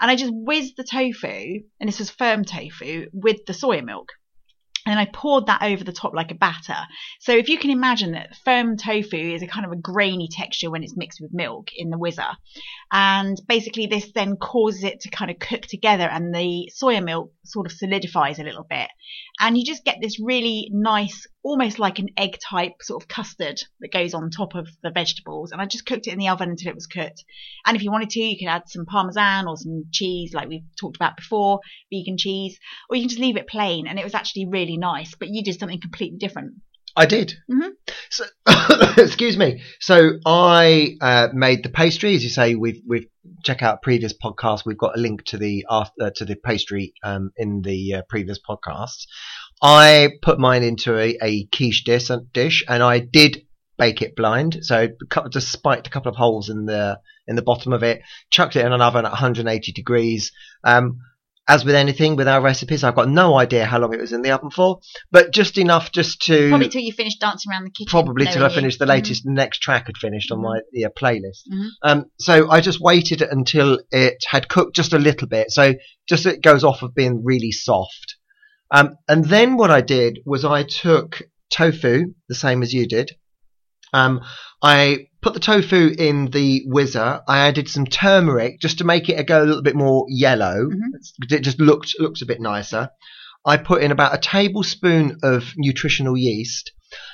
And 0.00 0.10
I 0.10 0.16
just 0.16 0.32
whizzed 0.34 0.74
the 0.76 0.84
tofu, 0.84 1.60
and 1.78 1.88
this 1.88 1.98
was 1.98 2.10
firm 2.10 2.44
tofu, 2.44 3.06
with 3.12 3.44
the 3.46 3.54
soy 3.54 3.82
milk. 3.82 4.12
And 4.84 4.98
I 4.98 5.04
poured 5.04 5.46
that 5.46 5.62
over 5.62 5.84
the 5.84 5.92
top 5.92 6.12
like 6.12 6.32
a 6.32 6.34
batter. 6.34 6.76
So 7.20 7.32
if 7.32 7.48
you 7.48 7.56
can 7.56 7.70
imagine 7.70 8.12
that 8.12 8.36
firm 8.44 8.76
tofu 8.76 9.16
is 9.16 9.42
a 9.42 9.46
kind 9.46 9.64
of 9.64 9.70
a 9.70 9.76
grainy 9.76 10.28
texture 10.30 10.70
when 10.70 10.82
it's 10.82 10.96
mixed 10.96 11.20
with 11.20 11.32
milk 11.32 11.68
in 11.76 11.90
the 11.90 11.98
whizzer. 11.98 12.36
And 12.90 13.40
basically 13.46 13.86
this 13.86 14.10
then 14.12 14.36
causes 14.36 14.82
it 14.82 15.00
to 15.00 15.10
kind 15.10 15.30
of 15.30 15.38
cook 15.38 15.62
together 15.62 16.04
and 16.04 16.34
the 16.34 16.70
soya 16.76 17.02
milk 17.02 17.32
sort 17.44 17.66
of 17.66 17.72
solidifies 17.72 18.38
a 18.38 18.44
little 18.44 18.66
bit. 18.68 18.88
And 19.40 19.56
you 19.56 19.64
just 19.64 19.84
get 19.84 19.98
this 20.00 20.20
really 20.20 20.68
nice, 20.72 21.26
almost 21.42 21.78
like 21.78 21.98
an 21.98 22.08
egg 22.16 22.38
type 22.38 22.74
sort 22.82 23.02
of 23.02 23.08
custard 23.08 23.62
that 23.80 23.92
goes 23.92 24.14
on 24.14 24.30
top 24.30 24.54
of 24.54 24.68
the 24.82 24.90
vegetables. 24.90 25.52
And 25.52 25.60
I 25.60 25.66
just 25.66 25.86
cooked 25.86 26.06
it 26.06 26.12
in 26.12 26.18
the 26.18 26.28
oven 26.28 26.50
until 26.50 26.68
it 26.68 26.74
was 26.74 26.86
cooked. 26.86 27.24
And 27.64 27.76
if 27.76 27.82
you 27.82 27.90
wanted 27.90 28.10
to, 28.10 28.20
you 28.20 28.38
could 28.38 28.50
add 28.50 28.68
some 28.68 28.84
parmesan 28.84 29.46
or 29.46 29.56
some 29.56 29.84
cheese 29.92 30.34
like 30.34 30.48
we've 30.48 30.64
talked 30.78 30.96
about 30.96 31.16
before, 31.16 31.60
vegan 31.92 32.18
cheese, 32.18 32.58
or 32.90 32.96
you 32.96 33.02
can 33.02 33.08
just 33.08 33.20
leave 33.20 33.36
it 33.36 33.48
plain. 33.48 33.86
And 33.86 33.98
it 33.98 34.04
was 34.04 34.14
actually 34.14 34.46
really 34.46 34.71
nice, 34.76 35.14
but 35.14 35.28
you 35.28 35.42
did 35.42 35.58
something 35.58 35.80
completely 35.80 36.18
different. 36.18 36.54
I 36.94 37.06
did. 37.06 37.34
Mhm. 37.50 37.70
So, 38.10 38.24
excuse 39.02 39.36
me. 39.36 39.62
So 39.80 40.18
I 40.26 40.96
uh, 41.00 41.28
made 41.32 41.62
the 41.62 41.70
pastry, 41.70 42.14
as 42.14 42.22
you 42.22 42.30
say. 42.30 42.54
We've 42.54 42.82
we've 42.86 43.06
check 43.44 43.62
out 43.62 43.82
previous 43.82 44.12
podcasts. 44.12 44.66
We've 44.66 44.76
got 44.76 44.96
a 44.96 45.00
link 45.00 45.24
to 45.26 45.38
the 45.38 45.64
after, 45.70 46.02
uh, 46.02 46.10
to 46.16 46.24
the 46.24 46.36
pastry 46.36 46.92
um, 47.02 47.30
in 47.36 47.62
the 47.62 47.94
uh, 47.94 48.02
previous 48.08 48.38
podcasts. 48.38 49.06
I 49.62 50.10
put 50.22 50.38
mine 50.38 50.64
into 50.64 50.98
a, 50.98 51.16
a 51.22 51.44
quiche 51.46 51.84
dish, 51.84 52.10
dish, 52.32 52.64
and 52.68 52.82
I 52.82 52.98
did 52.98 53.46
bake 53.78 54.02
it 54.02 54.14
blind. 54.14 54.58
So 54.62 54.88
cut- 55.08 55.32
just 55.32 55.50
spiked 55.50 55.86
a 55.86 55.90
couple 55.90 56.10
of 56.10 56.16
holes 56.16 56.50
in 56.50 56.66
the 56.66 57.00
in 57.26 57.36
the 57.36 57.42
bottom 57.42 57.72
of 57.72 57.82
it, 57.82 58.02
chucked 58.30 58.56
it 58.56 58.66
in 58.66 58.72
an 58.72 58.82
oven 58.82 59.04
at 59.06 59.12
180 59.12 59.72
degrees. 59.72 60.32
Um, 60.64 60.98
as 61.48 61.64
with 61.64 61.74
anything 61.74 62.14
with 62.16 62.28
our 62.28 62.40
recipes, 62.40 62.84
I've 62.84 62.94
got 62.94 63.08
no 63.08 63.36
idea 63.36 63.64
how 63.66 63.78
long 63.80 63.92
it 63.92 64.00
was 64.00 64.12
in 64.12 64.22
the 64.22 64.30
oven 64.30 64.50
for, 64.50 64.78
but 65.10 65.32
just 65.32 65.58
enough 65.58 65.90
just 65.90 66.22
to 66.22 66.48
Probably 66.50 66.68
till 66.68 66.82
you 66.82 66.92
finish 66.92 67.16
dancing 67.16 67.50
around 67.50 67.64
the 67.64 67.70
kitchen. 67.70 67.90
probably 67.90 68.26
till 68.26 68.44
I 68.44 68.48
finished 68.48 68.78
the 68.78 68.84
Mhm. 68.84 68.88
latest 68.88 69.22
next 69.26 69.58
track 69.58 69.86
had 69.86 69.96
finished 69.96 70.30
on 70.30 70.40
my 70.40 70.60
yeah, 70.72 70.88
playlist. 70.96 71.42
Mhm. 71.52 71.68
Um, 71.82 72.04
so 72.20 72.48
I 72.50 72.60
just 72.60 72.80
waited 72.80 73.22
until 73.22 73.80
it 73.90 74.24
had 74.28 74.48
cooked 74.48 74.76
just 74.76 74.92
a 74.92 74.98
little 74.98 75.26
bit, 75.26 75.50
so 75.50 75.74
just 76.08 76.26
it 76.26 76.42
goes 76.42 76.62
off 76.64 76.82
of 76.82 76.94
being 76.94 77.22
really 77.24 77.50
soft. 77.52 78.16
Um, 78.70 78.96
and 79.08 79.24
then 79.24 79.56
what 79.56 79.70
I 79.70 79.80
did 79.80 80.20
was 80.24 80.44
I 80.44 80.62
took 80.62 81.22
tofu, 81.50 82.14
the 82.28 82.34
same 82.34 82.62
as 82.62 82.72
you 82.72 82.86
did. 82.86 83.16
Um, 83.92 84.20
I 84.62 85.08
put 85.22 85.34
the 85.34 85.40
tofu 85.40 85.94
in 85.96 86.30
the 86.30 86.64
whizzer. 86.66 87.22
I 87.26 87.46
added 87.46 87.68
some 87.68 87.86
turmeric 87.86 88.60
just 88.60 88.78
to 88.78 88.84
make 88.84 89.08
it 89.08 89.26
go 89.26 89.42
a 89.42 89.46
little 89.46 89.62
bit 89.62 89.76
more 89.76 90.04
yellow. 90.08 90.66
Mhm. 90.66 91.30
It 91.30 91.40
just 91.40 91.60
looked 91.60 91.94
looks 91.98 92.22
a 92.22 92.26
bit 92.26 92.40
nicer. 92.40 92.90
I 93.44 93.56
put 93.56 93.82
in 93.82 93.90
about 93.90 94.14
a 94.14 94.18
tablespoon 94.18 95.18
of 95.22 95.54
nutritional 95.56 96.16
yeast. 96.16 96.72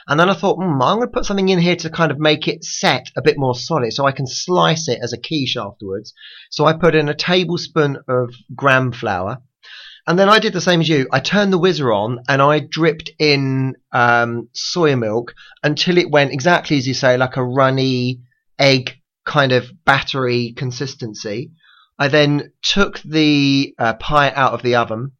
And 0.09 0.19
then 0.19 0.29
I 0.29 0.35
thought, 0.35 0.57
hmm, 0.57 0.83
I'm 0.83 0.97
going 0.97 1.09
to 1.09 1.13
put 1.13 1.25
something 1.25 1.49
in 1.49 1.61
here 1.61 1.77
to 1.77 1.91
kind 1.91 2.11
of 2.11 2.19
make 2.19 2.49
it 2.49 2.65
set 2.65 3.07
a 3.17 3.23
bit 3.23 3.39
more 3.39 3.55
solid 3.55 3.93
so 3.93 4.07
I 4.07 4.13
can 4.13 4.27
slice 4.27 4.89
it 4.89 4.99
as 5.01 5.13
a 5.13 5.19
quiche 5.19 5.57
afterwards. 5.57 6.13
So 6.51 6.65
I 6.65 6.73
put 6.73 6.95
in 6.97 7.09
a 7.09 7.15
tablespoon 7.15 7.99
of 8.09 8.35
gram 8.55 8.91
flour. 8.91 9.43
And 10.09 10.19
then 10.19 10.31
I 10.31 10.39
did 10.39 10.55
the 10.55 10.63
same 10.63 10.81
as 10.81 10.89
you. 10.89 11.07
I 11.13 11.21
turned 11.21 11.53
the 11.53 11.59
whizzer 11.59 11.93
on 11.93 12.21
and 12.29 12.41
I 12.41 12.61
dripped 12.61 13.11
in 13.19 13.75
um, 13.93 14.49
soya 14.55 14.99
milk 14.99 15.35
until 15.63 15.99
it 15.99 16.11
went 16.11 16.33
exactly 16.33 16.79
as 16.79 16.89
you 16.89 16.95
say, 16.95 17.19
like 17.19 17.37
a 17.37 17.45
runny 17.45 18.23
egg 18.59 18.97
kind 19.27 19.53
of 19.53 19.71
battery 19.85 20.55
consistency. 20.57 21.53
I 21.99 22.09
then 22.09 22.53
took 22.63 23.01
the 23.03 23.75
uh, 23.79 23.95
pie 23.95 24.31
out 24.31 24.55
of 24.55 24.63
the 24.63 24.77
oven, 24.77 25.13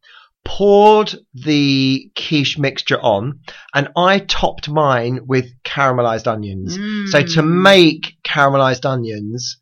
poured 0.43 1.13
the 1.35 2.09
quiche 2.15 2.57
mixture 2.57 2.99
on, 2.99 3.41
and 3.75 3.89
I 3.95 4.17
topped 4.17 4.69
mine 4.69 5.19
with 5.27 5.45
caramelized 5.63 6.25
onions. 6.25 6.73
So 7.11 7.21
to 7.21 7.41
Mm. 7.43 7.61
make 7.61 8.15
caramelized 8.23 8.85
onions, 8.85 9.57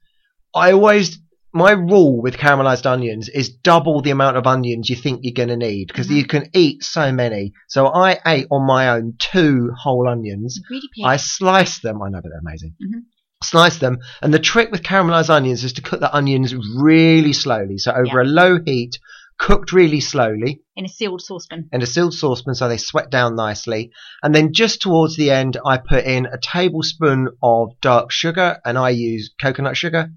I 0.56 0.72
always 0.72 1.20
my 1.58 1.72
rule 1.72 2.22
with 2.22 2.38
caramelized 2.38 2.86
onions 2.86 3.30
is 3.30 3.50
double 3.50 4.02
the 4.02 4.12
amount 4.12 4.38
of 4.38 4.48
onions 4.48 4.90
you 4.90 4.96
think 4.96 5.20
you're 5.24 5.34
going 5.34 5.50
to 5.50 5.58
need 5.58 5.88
because 5.88 6.08
Mhm. 6.08 6.16
you 6.16 6.26
can 6.26 6.50
eat 6.54 6.84
so 6.84 7.12
many. 7.12 7.54
So 7.68 7.88
I 7.88 8.20
ate 8.26 8.48
on 8.52 8.66
my 8.66 8.90
own 8.90 9.16
two 9.20 9.72
whole 9.78 10.08
onions. 10.08 10.60
Pig. 10.70 10.82
I 11.04 11.18
sliced 11.18 11.82
them. 11.84 12.02
I 12.02 12.10
know, 12.10 12.22
but 12.22 12.30
they're 12.30 12.40
amazing. 12.48 12.76
Mhm. 12.82 13.02
Sliced 13.44 13.82
them, 13.82 14.00
and 14.22 14.34
the 14.34 14.40
trick 14.40 14.72
with 14.72 14.82
caramelized 14.82 15.30
onions 15.30 15.64
is 15.64 15.74
to 15.74 15.82
cook 15.84 16.00
the 16.00 16.16
onions 16.16 16.56
really 16.76 17.34
slowly. 17.34 17.78
So 17.78 17.92
over 17.92 18.22
a 18.22 18.26
low 18.26 18.58
heat, 18.66 18.98
cooked 19.40 19.72
really 19.72 20.00
slowly 20.00 20.62
in 20.76 20.84
a 20.84 20.88
sealed 20.88 21.22
saucepan. 21.22 21.70
in 21.72 21.84
a 21.84 21.86
sealed 21.86 22.16
saucepan 22.16 22.56
so 22.56 22.68
they 22.68 22.78
sweat 22.78 23.12
down 23.12 23.36
nicely. 23.36 23.92
And 24.24 24.34
then 24.34 24.52
just 24.52 24.82
towards 24.82 25.16
the 25.16 25.30
end, 25.30 25.56
I 25.64 25.78
put 25.78 26.06
in 26.06 26.26
a 26.26 26.40
tablespoon 26.40 27.28
of 27.44 27.70
dark 27.80 28.12
sugar, 28.12 28.58
and 28.66 28.80
I 28.80 28.90
use 28.90 29.32
coconut 29.40 29.78
sugar, 29.78 30.10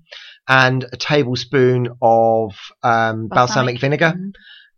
and 0.48 0.84
a 0.92 0.96
tablespoon 0.96 1.88
of 2.02 2.52
um, 2.82 3.28
balsamic 3.28 3.80
vinegar, 3.80 4.14
Mhm. 4.16 4.32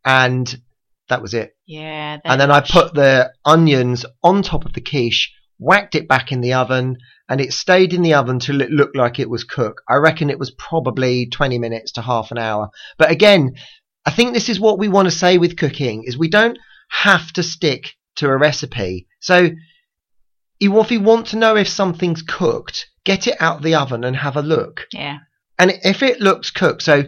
and 0.04 0.60
that 1.08 1.22
was 1.22 1.34
it. 1.34 1.56
Yeah. 1.66 2.18
And 2.24 2.40
then 2.40 2.50
I 2.50 2.60
put 2.60 2.94
the 2.94 3.32
onions 3.44 4.04
on 4.22 4.42
top 4.42 4.64
of 4.64 4.72
the 4.72 4.80
quiche, 4.80 5.32
whacked 5.58 5.94
it 5.94 6.08
back 6.08 6.32
in 6.32 6.40
the 6.40 6.54
oven, 6.54 6.96
and 7.28 7.40
it 7.40 7.52
stayed 7.52 7.92
in 7.92 8.02
the 8.02 8.14
oven 8.14 8.38
till 8.38 8.60
it 8.60 8.70
looked 8.70 8.96
like 8.96 9.18
it 9.18 9.30
was 9.30 9.44
cooked. 9.44 9.80
I 9.88 9.96
reckon 9.96 10.30
it 10.30 10.38
was 10.38 10.50
probably 10.50 11.26
20 11.26 11.58
minutes 11.58 11.92
to 11.92 12.02
half 12.02 12.30
an 12.30 12.38
hour. 12.38 12.70
But 12.98 13.10
again, 13.10 13.52
I 14.04 14.10
think 14.10 14.32
this 14.34 14.48
is 14.48 14.58
what 14.60 14.78
we 14.78 14.88
want 14.88 15.06
to 15.06 15.10
say 15.16 15.38
with 15.38 15.56
cooking 15.56 16.04
is 16.04 16.16
we 16.18 16.28
don't 16.28 16.58
have 16.90 17.32
to 17.34 17.42
stick 17.42 17.94
to 18.16 18.28
a 18.28 18.36
recipe. 18.36 19.06
So 19.20 19.50
if 20.60 20.90
you 20.90 21.00
want 21.00 21.26
to 21.28 21.36
know 21.38 21.56
if 21.56 21.68
something's 21.68 22.22
cooked, 22.22 22.86
get 23.04 23.26
it 23.26 23.36
out 23.40 23.58
of 23.58 23.62
the 23.62 23.74
oven 23.74 24.04
and 24.04 24.16
have 24.16 24.36
a 24.36 24.42
look. 24.42 24.86
Yeah. 24.92 25.18
And 25.62 25.78
if 25.84 26.02
it 26.02 26.20
looks 26.20 26.50
cooked, 26.50 26.82
so 26.82 27.04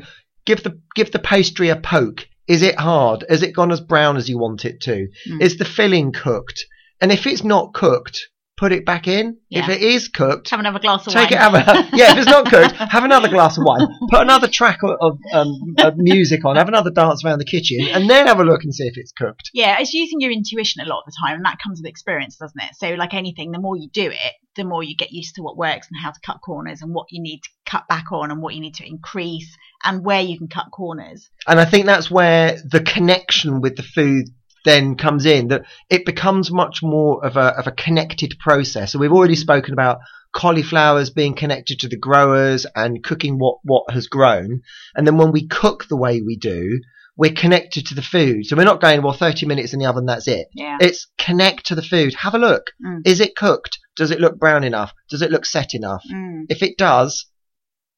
give 0.47 0.63
the 0.63 0.81
give 0.95 1.11
the 1.13 1.19
pastry 1.19 1.69
a 1.71 1.77
poke. 1.77 2.27
Is 2.47 2.63
it 2.63 2.79
hard? 2.79 3.25
Has 3.29 3.43
it 3.43 3.53
gone 3.55 3.73
as 3.73 3.81
brown 3.81 4.17
as 4.17 4.29
you 4.29 4.39
want 4.39 4.65
it 4.65 4.81
to? 4.83 5.09
Mm. 5.29 5.41
Is 5.43 5.57
the 5.57 5.65
filling 5.65 6.13
cooked? 6.13 6.65
And 7.01 7.11
if 7.11 7.27
it's 7.27 7.43
not 7.43 7.73
cooked, 7.75 8.29
put 8.57 8.71
it 8.71 8.85
back 8.87 9.09
in. 9.09 9.39
If 9.51 9.69
it 9.69 9.81
is 9.83 10.09
cooked, 10.09 10.51
Have 10.51 10.61
another 10.61 10.79
glass 10.79 11.07
of 11.07 11.13
take 11.15 11.31
wine. 11.31 11.39
it 11.55 11.55
out. 11.55 11.55
of- 11.57 11.99
yeah, 11.99 12.13
if 12.13 12.19
it's 12.19 12.27
not 12.31 12.47
cooked, 12.47 12.73
have 12.77 13.03
another 13.05 13.29
glass 13.29 13.57
of 13.59 13.65
wine. 13.65 13.89
Put 14.11 14.21
another 14.21 14.47
track 14.49 14.79
of, 14.85 14.91
of, 15.01 15.19
um, 15.33 15.75
of 15.79 15.95
music 15.97 16.45
on. 16.45 16.57
Have 16.57 16.69
another 16.69 16.91
dance 16.91 17.25
around 17.25 17.39
the 17.41 17.45
kitchen, 17.45 17.79
and 17.93 18.09
then 18.09 18.27
have 18.29 18.39
a 18.41 18.45
look 18.45 18.63
and 18.63 18.75
see 18.75 18.85
if 18.85 18.97
it's 18.97 19.13
cooked. 19.13 19.51
Yeah, 19.55 19.77
it's 19.81 19.93
using 19.95 20.21
your 20.21 20.31
intuition 20.31 20.83
a 20.85 20.89
lot 20.89 20.99
of 21.01 21.07
the 21.07 21.17
time, 21.27 21.37
and 21.37 21.45
that 21.47 21.59
comes 21.63 21.81
with 21.83 21.89
experience, 21.89 22.37
doesn't 22.37 22.61
it? 22.63 22.77
So, 22.77 22.91
like 22.95 23.15
anything, 23.15 23.51
the 23.53 23.59
more 23.59 23.77
you 23.77 23.89
do 23.91 24.11
it, 24.11 24.33
the 24.57 24.65
more 24.65 24.83
you 24.83 24.97
get 24.97 25.13
used 25.13 25.35
to 25.35 25.43
what 25.43 25.57
works 25.57 25.89
and 25.91 26.01
how 26.01 26.11
to 26.11 26.21
cut 26.21 26.41
corners 26.41 26.83
and 26.83 26.95
what 26.95 27.07
you 27.11 27.21
need 27.23 27.43
to 27.43 27.51
cut 27.67 27.87
back 27.89 28.13
on 28.13 28.31
and 28.31 28.43
what 28.43 28.55
you 28.55 28.61
need 28.61 28.75
to 28.75 28.87
increase 28.87 29.57
and 29.83 30.05
where 30.05 30.21
you 30.21 30.39
can 30.39 30.49
cut 30.49 30.71
corners. 30.73 31.29
And 31.47 31.61
I 31.61 31.65
think 31.65 31.87
that's 31.87 32.11
where 32.11 32.59
the 32.65 32.81
connection 32.81 33.61
with 33.61 33.77
the 33.77 33.83
food 33.83 34.27
then 34.65 34.97
comes 34.97 35.27
in 35.27 35.49
that 35.49 35.67
it 35.91 36.07
becomes 36.07 36.51
much 36.51 36.83
more 36.83 37.25
of 37.25 37.37
a 37.37 37.59
of 37.59 37.67
a 37.67 37.73
connected 37.73 38.37
process. 38.39 38.93
So 38.93 38.99
we've 38.99 39.13
already 39.13 39.37
spoken 39.37 39.73
about 39.73 39.99
cauliflowers 40.33 41.11
being 41.11 41.35
connected 41.35 41.81
to 41.81 41.89
the 41.89 41.97
growers 41.97 42.67
and 42.75 43.05
cooking 43.05 43.39
what 43.39 43.59
what 43.63 43.91
has 43.91 44.07
grown. 44.07 44.63
And 44.95 45.07
then 45.07 45.19
when 45.19 45.33
we 45.33 45.47
cook 45.47 45.87
the 45.89 45.97
way 45.97 46.23
we 46.23 46.37
do, 46.37 46.81
we're 47.17 47.33
connected 47.33 47.87
to 47.87 47.95
the 47.95 48.03
food. 48.03 48.47
So 48.47 48.57
we're 48.57 48.65
not 48.65 48.81
going, 48.81 49.03
well, 49.03 49.13
30 49.13 49.47
minutes 49.47 49.73
in 49.73 49.79
the 49.79 49.87
oven, 49.87 50.07
that's 50.07 50.27
it. 50.27 50.49
Yeah. 50.53 50.79
It's 50.81 51.07
connect 51.19 51.67
to 51.67 51.75
the 51.75 51.83
food. 51.83 52.15
Have 52.15 52.35
a 52.35 52.39
look. 52.39 52.73
Mm. 52.85 53.07
Is 53.07 53.21
it 53.21 53.37
cooked? 53.37 53.79
Does 53.97 54.11
it 54.11 54.21
look 54.21 54.39
brown 54.39 54.65
enough? 54.65 54.93
Does 55.09 55.23
it 55.23 55.31
look 55.31 55.47
set 55.47 55.75
enough? 55.75 56.03
Mm, 56.13 56.47
If 56.49 56.63
it 56.63 56.77
does, 56.77 57.27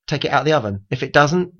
take 0.07 0.25
it 0.25 0.31
out 0.31 0.41
of 0.41 0.45
the 0.47 0.53
oven. 0.53 0.85
If 0.91 1.03
it 1.03 1.13
doesn't, 1.13 1.53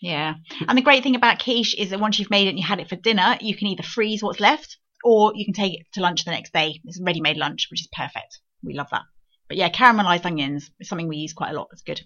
yeah. 0.00 0.34
And 0.68 0.76
the 0.76 0.82
great 0.82 1.02
thing 1.02 1.14
about 1.16 1.38
quiche 1.42 1.76
is 1.78 1.90
that 1.90 2.00
once 2.00 2.18
you've 2.18 2.30
made 2.30 2.46
it 2.46 2.50
and 2.50 2.58
you 2.58 2.66
had 2.66 2.80
it 2.80 2.88
for 2.88 2.96
dinner, 2.96 3.36
you 3.40 3.56
can 3.56 3.68
either 3.68 3.82
freeze 3.84 4.22
what's 4.22 4.40
left 4.40 4.78
or 5.04 5.32
you 5.34 5.44
can 5.44 5.54
take 5.54 5.74
it 5.74 5.86
to 5.94 6.00
lunch 6.00 6.24
the 6.24 6.30
next 6.32 6.52
day. 6.52 6.80
It's 6.84 7.00
a 7.00 7.04
ready 7.04 7.20
made 7.20 7.36
lunch, 7.36 7.68
which 7.70 7.80
is 7.82 7.88
perfect. 7.92 8.40
We 8.64 8.74
love 8.74 8.88
that. 8.90 9.02
But 9.48 9.56
yeah, 9.58 9.68
caramelized 9.68 10.24
onions 10.24 10.70
is 10.80 10.88
something 10.88 11.08
we 11.08 11.18
use 11.18 11.32
quite 11.32 11.50
a 11.50 11.54
lot. 11.54 11.68
It's 11.72 11.82
good. 11.82 12.00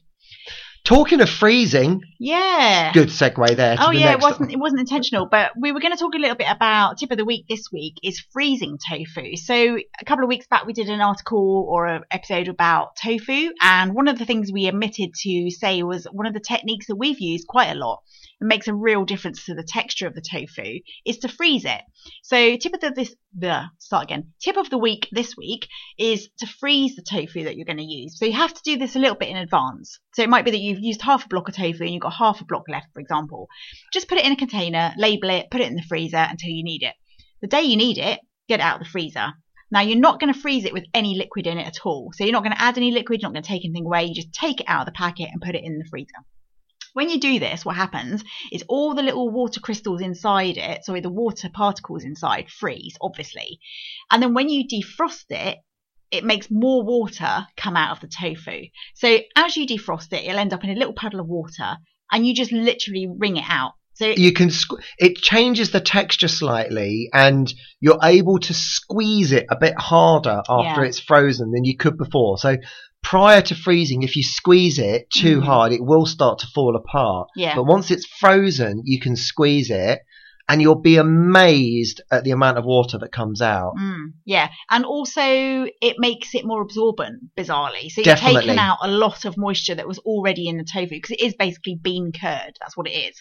Talking 0.86 1.20
of 1.20 1.28
freezing, 1.28 2.00
Yeah. 2.18 2.92
good 2.92 3.08
segue 3.08 3.56
there. 3.56 3.76
To 3.76 3.88
Oh 3.88 3.90
yeah, 3.90 4.12
it 4.12 4.20
wasn't 4.20 4.52
it 4.52 4.58
wasn't 4.58 4.80
intentional, 4.80 5.26
but 5.26 5.50
we 5.60 5.72
were 5.72 5.80
going 5.80 5.92
to 5.92 5.98
talk 5.98 6.14
a 6.14 6.18
little 6.18 6.36
bit 6.36 6.46
about 6.48 6.96
tip 6.98 7.10
of 7.10 7.18
the 7.18 7.24
week 7.24 7.46
this 7.48 7.70
week 7.72 7.96
is 8.02 8.20
freezing 8.32 8.78
tofu. 8.88 9.36
So 9.36 9.76
a 9.76 10.04
couple 10.06 10.24
of 10.24 10.28
weeks 10.28 10.46
back 10.46 10.64
we 10.64 10.72
did 10.72 10.88
an 10.88 11.00
article 11.00 11.66
or 11.68 11.86
an 11.86 12.04
episode 12.10 12.48
about 12.48 12.96
tofu, 12.96 13.50
and 13.60 13.94
one 13.94 14.08
of 14.08 14.18
the 14.18 14.24
things 14.24 14.52
we 14.52 14.68
omitted 14.68 15.10
to 15.22 15.50
say 15.50 15.82
was 15.82 16.06
one 16.10 16.26
of 16.26 16.32
the 16.32 16.40
techniques 16.40 16.86
that 16.86 16.96
we've 16.96 17.20
used 17.20 17.46
quite 17.46 17.70
a 17.70 17.74
lot. 17.74 18.02
It 18.40 18.44
makes 18.44 18.68
a 18.68 18.74
real 18.74 19.04
difference 19.06 19.46
to 19.46 19.54
the 19.54 19.62
texture 19.62 20.06
of 20.06 20.14
the 20.14 20.20
tofu 20.20 20.80
is 21.06 21.18
to 21.18 21.28
freeze 21.28 21.64
it. 21.64 21.80
So 22.22 22.56
tip 22.56 22.74
of 22.74 22.80
the 22.80 22.90
this 22.90 23.14
the 23.34 23.64
start 23.78 24.04
again. 24.04 24.34
Tip 24.42 24.58
of 24.58 24.68
the 24.68 24.78
week 24.78 25.08
this 25.10 25.36
week 25.36 25.66
is 25.98 26.28
to 26.40 26.46
freeze 26.46 26.96
the 26.96 27.02
tofu 27.02 27.44
that 27.44 27.56
you're 27.56 27.64
going 27.64 27.78
to 27.78 27.82
use. 27.82 28.18
So 28.18 28.26
you 28.26 28.34
have 28.34 28.52
to 28.52 28.62
do 28.62 28.76
this 28.76 28.94
a 28.94 28.98
little 28.98 29.16
bit 29.16 29.30
in 29.30 29.38
advance. 29.38 29.98
So 30.14 30.22
it 30.22 30.28
might 30.28 30.44
be 30.44 30.50
that 30.50 30.60
you've 30.60 30.80
used 30.80 31.00
half 31.00 31.24
a 31.24 31.28
block 31.28 31.48
of 31.48 31.56
tofu 31.56 31.84
and 31.84 31.92
you've 31.92 32.02
got 32.02 32.12
half 32.12 32.42
a 32.42 32.44
block 32.44 32.64
left, 32.68 32.92
for 32.92 33.00
example. 33.00 33.48
Just 33.92 34.08
put 34.08 34.18
it 34.18 34.26
in 34.26 34.32
a 34.32 34.36
container, 34.36 34.92
label 34.98 35.30
it, 35.30 35.50
put 35.50 35.62
it 35.62 35.68
in 35.68 35.76
the 35.76 35.82
freezer 35.82 36.26
until 36.28 36.50
you 36.50 36.62
need 36.62 36.82
it. 36.82 36.94
The 37.40 37.48
day 37.48 37.62
you 37.62 37.76
need 37.76 37.96
it, 37.96 38.20
get 38.48 38.60
it 38.60 38.64
out 38.64 38.80
of 38.80 38.86
the 38.86 38.90
freezer. 38.90 39.32
Now 39.70 39.80
you're 39.80 39.98
not 39.98 40.20
going 40.20 40.32
to 40.32 40.38
freeze 40.38 40.64
it 40.64 40.72
with 40.72 40.84
any 40.92 41.16
liquid 41.16 41.46
in 41.46 41.58
it 41.58 41.66
at 41.66 41.84
all. 41.84 42.12
So 42.12 42.24
you're 42.24 42.32
not 42.32 42.44
going 42.44 42.54
to 42.54 42.62
add 42.62 42.76
any 42.76 42.92
liquid, 42.92 43.22
you're 43.22 43.30
not 43.30 43.34
going 43.34 43.42
to 43.42 43.48
take 43.48 43.64
anything 43.64 43.86
away. 43.86 44.04
You 44.04 44.14
just 44.14 44.32
take 44.32 44.60
it 44.60 44.68
out 44.68 44.80
of 44.80 44.86
the 44.86 44.92
packet 44.92 45.30
and 45.32 45.40
put 45.40 45.54
it 45.54 45.64
in 45.64 45.78
the 45.78 45.86
freezer. 45.90 46.22
When 46.96 47.10
you 47.10 47.20
do 47.20 47.38
this, 47.38 47.62
what 47.62 47.76
happens 47.76 48.24
is 48.50 48.64
all 48.70 48.94
the 48.94 49.02
little 49.02 49.28
water 49.28 49.60
crystals 49.60 50.00
inside 50.00 50.56
it, 50.56 50.82
sorry, 50.82 51.02
the 51.02 51.10
water 51.10 51.50
particles 51.52 52.04
inside 52.04 52.48
freeze, 52.48 52.96
obviously. 53.02 53.58
And 54.10 54.22
then 54.22 54.32
when 54.32 54.48
you 54.48 54.64
defrost 54.66 55.26
it, 55.28 55.58
it 56.10 56.24
makes 56.24 56.46
more 56.50 56.82
water 56.86 57.46
come 57.54 57.76
out 57.76 57.90
of 57.94 58.00
the 58.00 58.08
tofu. 58.08 58.68
So 58.94 59.18
as 59.36 59.58
you 59.58 59.66
defrost 59.66 60.10
it, 60.14 60.24
it'll 60.24 60.38
end 60.38 60.54
up 60.54 60.64
in 60.64 60.70
a 60.70 60.74
little 60.74 60.94
puddle 60.94 61.20
of 61.20 61.26
water 61.26 61.76
and 62.10 62.26
you 62.26 62.32
just 62.34 62.50
literally 62.50 63.06
wring 63.14 63.36
it 63.36 63.44
out. 63.46 63.72
So 63.92 64.06
you 64.06 64.32
can 64.32 64.48
squ- 64.48 64.82
it 64.98 65.16
changes 65.16 65.72
the 65.72 65.80
texture 65.80 66.28
slightly 66.28 67.10
and 67.12 67.52
you're 67.78 67.98
able 68.02 68.38
to 68.38 68.54
squeeze 68.54 69.32
it 69.32 69.44
a 69.50 69.56
bit 69.56 69.74
harder 69.78 70.40
after 70.48 70.82
Yeah. 70.82 70.88
it's 70.88 71.00
frozen 71.00 71.50
than 71.50 71.64
you 71.64 71.76
could 71.76 71.98
before 71.98 72.38
so 72.38 72.56
prior 73.10 73.40
to 73.48 73.54
freezing 73.54 74.02
if 74.02 74.16
you 74.16 74.22
squeeze 74.22 74.78
it 74.92 75.00
too 75.10 75.38
Mhm. 75.40 75.44
hard 75.50 75.72
it 75.72 75.84
will 75.90 76.06
start 76.16 76.36
to 76.40 76.46
fall 76.54 76.74
apart 76.82 77.28
yeah, 77.36 77.54
but 77.56 77.64
once 77.74 77.90
it's 77.90 78.06
frozen 78.22 78.74
you 78.84 78.98
can 79.04 79.14
squeeze 79.16 79.70
it 79.70 79.98
and 80.48 80.62
you'll 80.62 80.80
be 80.92 80.96
amazed 80.96 82.00
at 82.10 82.22
the 82.24 82.30
amount 82.30 82.56
of 82.58 82.64
water 82.64 82.96
that 82.98 83.10
comes 83.20 83.40
out 83.40 83.72
Mm, 83.76 84.12
yeah, 84.24 84.48
and 84.70 84.84
also 84.84 85.20
it 85.88 85.96
makes 85.98 86.34
it 86.36 86.44
more 86.50 86.62
absorbent, 86.62 87.16
bizarrely. 87.36 87.90
So 87.90 88.00
you've 88.00 88.04
Definitely. 88.16 88.42
taken 88.54 88.58
out 88.60 88.78
a 88.82 88.90
lot 89.04 89.24
of 89.24 89.36
moisture 89.36 89.74
that 89.74 89.88
was 89.88 89.98
already 90.00 90.44
in 90.48 90.56
the 90.56 90.64
tofu 90.64 90.94
because 91.00 91.10
it 91.10 91.20
is 91.20 91.34
basically 91.34 91.76
bean 91.86 92.12
curd. 92.12 92.52
That's 92.60 92.76
what 92.76 92.86
it 92.86 92.96
is. 93.08 93.16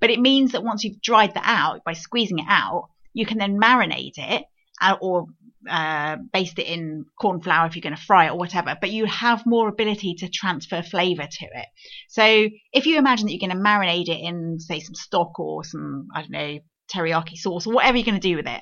But 0.00 0.10
it 0.10 0.20
means 0.20 0.52
that 0.52 0.62
once 0.62 0.84
you've 0.84 1.00
dried 1.10 1.32
that 1.34 1.46
out 1.46 1.84
by 1.84 1.94
squeezing 1.94 2.38
it 2.40 2.46
out, 2.48 2.90
you 3.14 3.24
can 3.26 3.38
then 3.38 3.58
marinate 3.58 4.18
it 4.18 4.44
uh, 4.80 4.96
or 5.00 5.26
uh, 5.68 6.16
baste 6.32 6.58
it 6.58 6.66
in 6.66 7.04
corn 7.20 7.40
flour 7.40 7.66
if 7.66 7.76
you're 7.76 7.82
going 7.82 7.96
to 7.96 8.02
fry 8.02 8.26
it 8.26 8.30
or 8.30 8.38
whatever. 8.38 8.76
But 8.80 8.90
you 8.90 9.06
have 9.06 9.44
more 9.46 9.68
ability 9.68 10.14
to 10.18 10.28
transfer 10.28 10.82
flavour 10.82 11.26
to 11.30 11.44
it. 11.44 11.66
So 12.08 12.48
if 12.72 12.86
you 12.86 12.98
imagine 12.98 13.26
that 13.26 13.32
you're 13.32 13.46
going 13.48 13.56
to 13.56 13.62
marinate 13.64 14.08
it 14.08 14.20
in, 14.20 14.58
say, 14.60 14.80
some 14.80 14.94
stock 14.94 15.38
or 15.38 15.64
some, 15.64 16.08
I 16.14 16.20
don't 16.22 16.30
know, 16.30 16.58
teriyaki 16.94 17.36
sauce 17.36 17.66
or 17.66 17.74
whatever 17.74 17.98
you're 17.98 18.04
going 18.06 18.20
to 18.20 18.28
do 18.28 18.36
with 18.36 18.46
it, 18.46 18.60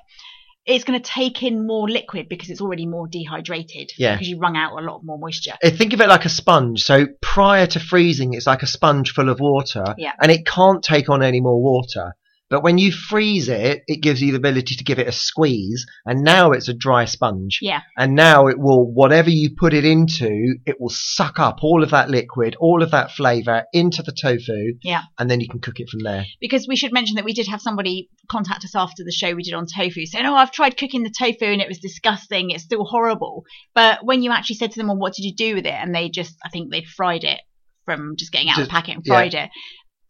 it's 0.65 0.83
going 0.85 1.01
to 1.01 1.11
take 1.11 1.45
in 1.45 1.65
more 1.65 1.89
liquid 1.89 2.29
because 2.29 2.51
it's 2.51 2.61
already 2.61 2.87
more 2.87 3.07
dehydrated. 3.07 3.93
Yeah. 3.97 4.15
Because 4.17 4.29
you 4.29 4.39
wrung 4.39 4.57
out 4.57 4.73
a 4.73 4.85
lot 4.85 5.03
more 5.05 5.17
moisture. 5.17 5.53
Uh, 5.63 5.71
Think 5.71 5.93
of 5.93 6.01
it 6.01 6.09
like 6.09 6.25
a 6.25 6.29
sponge. 6.29 6.83
So 6.83 7.07
prior 7.23 7.69
to 7.69 7.79
freezing, 7.79 8.35
it's 8.35 8.49
like 8.49 8.65
a 8.65 8.67
sponge 8.67 9.13
full 9.13 9.29
of 9.29 9.39
water, 9.39 9.95
Yeah. 9.97 10.13
and 10.21 10.33
it 10.33 10.45
can't 10.45 10.83
take 10.83 11.09
on 11.09 11.23
any 11.23 11.41
more 11.41 11.63
water. 11.63 12.17
But 12.49 12.63
when 12.63 12.79
you 12.79 12.93
freeze 12.93 13.49
it, 13.49 13.83
it 13.89 14.03
gives 14.03 14.23
you 14.23 14.31
the 14.31 14.39
ability 14.39 14.77
to 14.77 14.85
give 14.85 14.99
it 14.99 15.09
a 15.09 15.13
squeeze, 15.13 15.85
and 16.05 16.23
now 16.23 16.53
it's 16.53 16.69
a 16.69 16.75
dry 16.75 17.05
sponge. 17.05 17.59
Yeah. 17.61 17.81
And 17.99 18.15
now 18.15 18.47
it 18.47 18.59
will, 18.59 18.85
whatever 18.85 19.31
you 19.31 19.51
put 19.57 19.75
it 19.75 19.85
into, 19.85 20.57
it 20.65 20.81
will 20.81 20.91
suck 20.91 21.41
up 21.41 21.59
all 21.63 21.83
of 21.83 21.91
that 21.91 22.09
liquid, 22.09 22.57
all 22.61 22.83
of 22.83 22.93
that 22.93 23.11
flavour 23.11 23.65
into 23.73 24.03
the 24.03 24.13
tofu. 24.13 24.79
Yeah. 24.83 25.03
And 25.19 25.29
then 25.29 25.41
you 25.41 25.49
can 25.49 25.61
cook 25.61 25.81
it 25.81 25.89
from 25.89 26.01
there. 26.01 26.25
because 26.41 26.67
we 26.69 26.77
should 26.77 26.93
mention 26.93 27.17
that 27.17 27.25
we 27.25 27.33
did 27.33 27.49
have 27.49 27.61
somebody 27.61 28.09
contact 28.31 28.65
us 28.65 28.75
after 28.75 29.03
the 29.05 29.13
show 29.13 29.35
we 29.35 29.43
did 29.43 29.55
on 29.55 29.67
tofu 29.67 30.07
saying, 30.07 30.27
Oh, 30.27 30.37
I've 30.37 30.53
tried 30.53 30.77
cooking 30.77 31.03
the 31.03 31.11
tofu 31.17 31.47
and 31.47 31.61
it 31.61 31.69
was 31.69 31.79
disgusting. 31.79 32.51
It's 32.51 32.65
still 32.65 32.85
horrible. 32.85 33.45
But 33.75 34.05
when 34.05 34.23
you 34.23 34.31
actually 34.31 34.57
said 34.57 34.73
to 34.73 34.79
them, 34.79 34.89
Well, 34.89 34.99
what 34.99 35.15
did 35.15 35.25
you 35.25 35.35
do 35.35 35.57
with 35.57 35.67
it? 35.67 35.75
And 35.75 35.95
they 35.95 36.09
just, 36.09 36.37
I 36.45 36.49
think 36.49 36.71
they'd 36.71 36.87
fried 36.87 37.25
it 37.25 37.41
from 37.85 38.17
just 38.17 38.33
getting 38.33 38.51
out 38.51 38.59
of 38.59 38.67
the 38.67 38.71
packet 38.71 38.97
and 38.97 39.03
yeah. 39.05 39.15
fried 39.15 39.35
it. 39.35 39.51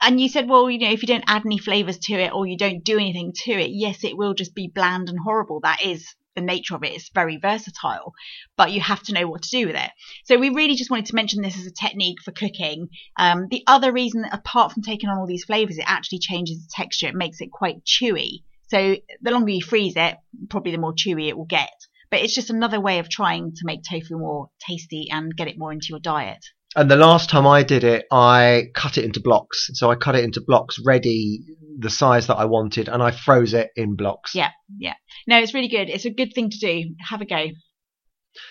And 0.00 0.20
you 0.20 0.28
said, 0.28 0.48
well, 0.48 0.70
you 0.70 0.78
know, 0.78 0.90
if 0.90 1.02
you 1.02 1.08
don't 1.08 1.24
add 1.26 1.42
any 1.46 1.58
flavors 1.58 1.98
to 2.00 2.14
it 2.14 2.32
or 2.32 2.46
you 2.46 2.56
don't 2.56 2.84
do 2.84 2.98
anything 2.98 3.32
to 3.44 3.52
it, 3.52 3.70
yes, 3.70 4.04
it 4.04 4.16
will 4.16 4.34
just 4.34 4.54
be 4.54 4.68
bland 4.68 5.08
and 5.08 5.18
horrible. 5.18 5.60
That 5.60 5.82
is 5.84 6.14
the 6.34 6.42
nature 6.42 6.76
of 6.76 6.84
it. 6.84 6.92
It's 6.92 7.08
very 7.08 7.38
versatile, 7.38 8.12
but 8.56 8.72
you 8.72 8.80
have 8.80 9.02
to 9.04 9.14
know 9.14 9.26
what 9.26 9.42
to 9.42 9.50
do 9.50 9.66
with 9.66 9.76
it. 9.76 9.90
So 10.24 10.38
we 10.38 10.50
really 10.50 10.74
just 10.74 10.90
wanted 10.90 11.06
to 11.06 11.14
mention 11.14 11.42
this 11.42 11.58
as 11.58 11.66
a 11.66 11.72
technique 11.72 12.18
for 12.22 12.30
cooking. 12.30 12.88
Um, 13.18 13.48
the 13.50 13.64
other 13.66 13.92
reason, 13.92 14.24
apart 14.30 14.72
from 14.72 14.82
taking 14.82 15.08
on 15.08 15.18
all 15.18 15.26
these 15.26 15.44
flavors, 15.44 15.78
it 15.78 15.84
actually 15.86 16.18
changes 16.18 16.58
the 16.58 16.72
texture. 16.72 17.08
It 17.08 17.14
makes 17.14 17.40
it 17.40 17.50
quite 17.50 17.84
chewy. 17.84 18.42
So 18.68 18.96
the 19.22 19.30
longer 19.30 19.50
you 19.50 19.62
freeze 19.62 19.94
it, 19.96 20.16
probably 20.50 20.72
the 20.72 20.78
more 20.78 20.92
chewy 20.92 21.28
it 21.28 21.36
will 21.36 21.46
get. 21.46 21.70
But 22.10 22.20
it's 22.20 22.34
just 22.34 22.50
another 22.50 22.80
way 22.80 22.98
of 22.98 23.08
trying 23.08 23.52
to 23.52 23.64
make 23.64 23.82
tofu 23.82 24.18
more 24.18 24.50
tasty 24.60 25.08
and 25.10 25.34
get 25.34 25.48
it 25.48 25.58
more 25.58 25.72
into 25.72 25.88
your 25.90 25.98
diet. 25.98 26.44
And 26.76 26.90
the 26.90 26.96
last 26.96 27.30
time 27.30 27.46
I 27.46 27.62
did 27.62 27.84
it, 27.84 28.04
I 28.12 28.64
cut 28.74 28.98
it 28.98 29.04
into 29.06 29.18
blocks. 29.18 29.70
So 29.72 29.90
I 29.90 29.94
cut 29.94 30.14
it 30.14 30.24
into 30.24 30.42
blocks 30.42 30.78
ready, 30.84 31.40
the 31.78 31.88
size 31.88 32.26
that 32.26 32.36
I 32.36 32.44
wanted, 32.44 32.88
and 32.88 33.02
I 33.02 33.12
froze 33.12 33.54
it 33.54 33.70
in 33.76 33.96
blocks. 33.96 34.34
Yeah, 34.34 34.50
yeah. 34.78 34.92
No, 35.26 35.38
it's 35.38 35.54
really 35.54 35.68
good. 35.68 35.88
It's 35.88 36.04
a 36.04 36.10
good 36.10 36.34
thing 36.34 36.50
to 36.50 36.58
do. 36.58 36.94
Have 37.08 37.22
a 37.22 37.24
go. 37.24 37.46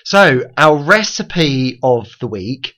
So 0.06 0.50
our 0.58 0.76
recipe 0.76 1.78
of 1.84 2.08
the 2.20 2.26
week 2.26 2.74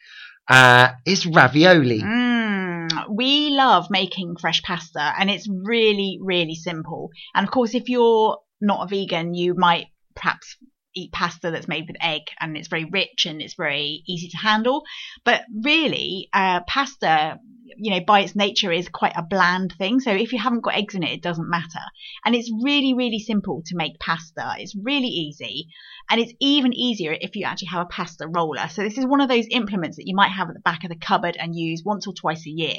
uh, 0.50 0.90
is 1.06 1.26
ravioli. 1.26 2.02
Mm, 2.02 3.06
we 3.10 3.52
love 3.52 3.88
making 3.90 4.36
fresh 4.42 4.62
pasta 4.64 5.14
and 5.18 5.30
it's 5.30 5.48
really, 5.50 6.20
really 6.22 6.56
simple. 6.56 7.10
And 7.34 7.48
of 7.48 7.52
course, 7.52 7.74
if 7.74 7.88
you're 7.88 8.38
not 8.60 8.84
a 8.84 8.88
vegan, 8.88 9.34
you 9.34 9.56
might 9.56 9.88
perhaps 10.14 10.58
eat 10.98 11.12
pasta 11.12 11.52
that's 11.52 11.68
made 11.68 11.88
with 11.88 11.98
egg 12.02 12.24
and 12.40 12.58
it's 12.58 12.68
very 12.68 12.86
rich 12.86 13.26
and 13.26 13.42
it's 13.42 13.56
very 13.56 14.04
easy 14.08 14.30
to 14.30 14.38
handle. 14.38 14.84
But 15.24 15.44
really, 15.64 16.30
uh, 16.34 16.62
pasta, 16.68 17.40
you 17.78 17.92
know, 17.92 18.00
by 18.06 18.22
its 18.22 18.36
nature 18.36 18.72
is 18.72 18.90
quite 18.90 19.14
a 19.16 19.24
bland 19.24 19.74
thing. 19.78 20.00
So 20.00 20.12
if 20.12 20.32
you 20.32 20.40
haven't 20.40 20.64
got 20.64 20.76
eggs 20.76 20.96
in 20.96 21.04
it, 21.04 21.12
it 21.12 21.22
doesn't 21.22 21.50
matter. 21.50 21.82
And 22.26 22.36
it's 22.36 22.52
really, 22.64 22.94
really 22.94 23.20
simple 23.20 23.64
to 23.66 23.76
make 23.76 24.00
pasta. 24.00 24.56
It's 24.58 24.76
really 24.76 25.08
easy. 25.08 25.68
And 26.10 26.22
it's 26.22 26.34
even 26.40 26.74
easier 26.74 27.16
if 27.20 27.36
you 27.36 27.46
actually 27.46 27.68
have 27.68 27.82
a 27.82 27.90
pasta 27.90 28.28
roller. 28.28 28.68
So 28.70 28.82
this 28.82 28.98
is 28.98 29.06
one 29.06 29.22
of 29.22 29.30
those 29.30 29.46
implements 29.52 29.98
that 29.98 30.08
you 30.08 30.16
might 30.16 30.32
have 30.32 30.48
at 30.48 30.54
the 30.54 30.62
back 30.62 30.84
of 30.84 30.90
the 30.90 30.96
cupboard 30.96 31.36
and 31.38 31.56
use 31.56 31.84
once 31.86 32.08
or 32.08 32.14
twice 32.14 32.46
a 32.46 32.50
year. 32.50 32.78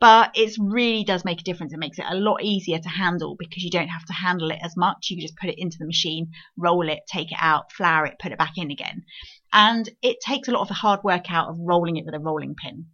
But 0.00 0.32
it 0.34 0.56
really 0.58 1.04
does 1.04 1.24
make 1.24 1.40
a 1.40 1.44
difference. 1.44 1.72
It 1.72 1.78
makes 1.78 1.98
it 1.98 2.06
a 2.08 2.16
lot 2.16 2.42
easier 2.42 2.78
to 2.78 2.88
handle 2.88 3.36
because 3.38 3.62
you 3.62 3.70
don't 3.70 3.88
have 3.88 4.04
to 4.06 4.12
handle 4.12 4.50
it 4.50 4.58
as 4.62 4.76
much. 4.76 5.08
You 5.10 5.16
can 5.16 5.26
just 5.26 5.36
put 5.36 5.50
it 5.50 5.58
into 5.58 5.78
the 5.78 5.86
machine, 5.86 6.30
roll 6.56 6.88
it, 6.88 7.00
take 7.06 7.30
it 7.30 7.38
out, 7.40 7.72
flour 7.72 8.06
it, 8.06 8.18
put 8.20 8.32
it 8.32 8.38
back 8.38 8.54
in 8.56 8.70
again. 8.70 9.04
And 9.52 9.88
it 10.02 10.18
takes 10.20 10.48
a 10.48 10.50
lot 10.50 10.62
of 10.62 10.68
the 10.68 10.74
hard 10.74 11.04
work 11.04 11.30
out 11.30 11.48
of 11.48 11.58
rolling 11.60 11.96
it 11.96 12.04
with 12.04 12.14
a 12.14 12.18
rolling 12.18 12.56
pin. 12.56 12.86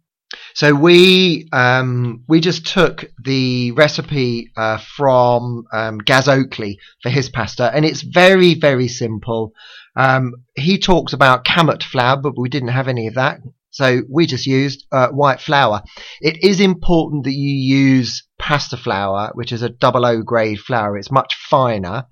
So 0.53 0.73
we 0.73 1.47
um, 1.51 2.23
we 2.27 2.39
just 2.39 2.65
took 2.67 3.05
the 3.23 3.71
recipe 3.71 4.51
uh, 4.55 4.77
from 4.77 5.63
um, 5.73 5.97
Gaz 5.99 6.27
Oakley 6.27 6.79
for 7.01 7.09
his 7.09 7.29
pasta, 7.29 7.71
and 7.73 7.85
it's 7.85 8.01
very 8.01 8.53
very 8.55 8.87
simple. 8.87 9.53
Um, 9.95 10.33
he 10.55 10.77
talks 10.77 11.13
about 11.13 11.45
kamut 11.45 11.83
flour, 11.83 12.17
but 12.17 12.37
we 12.37 12.49
didn't 12.49 12.69
have 12.69 12.87
any 12.87 13.07
of 13.07 13.15
that, 13.15 13.39
so 13.71 14.01
we 14.09 14.25
just 14.25 14.45
used 14.45 14.85
uh, 14.91 15.09
white 15.09 15.41
flour. 15.41 15.81
It 16.19 16.43
is 16.43 16.59
important 16.59 17.23
that 17.25 17.33
you 17.33 17.55
use 17.55 18.23
pasta 18.37 18.77
flour, 18.77 19.31
which 19.33 19.51
is 19.51 19.61
a 19.61 19.69
double 19.69 20.05
O 20.05 20.21
grade 20.21 20.59
flour. 20.59 20.97
It's 20.97 21.11
much 21.11 21.35
finer. 21.49 22.05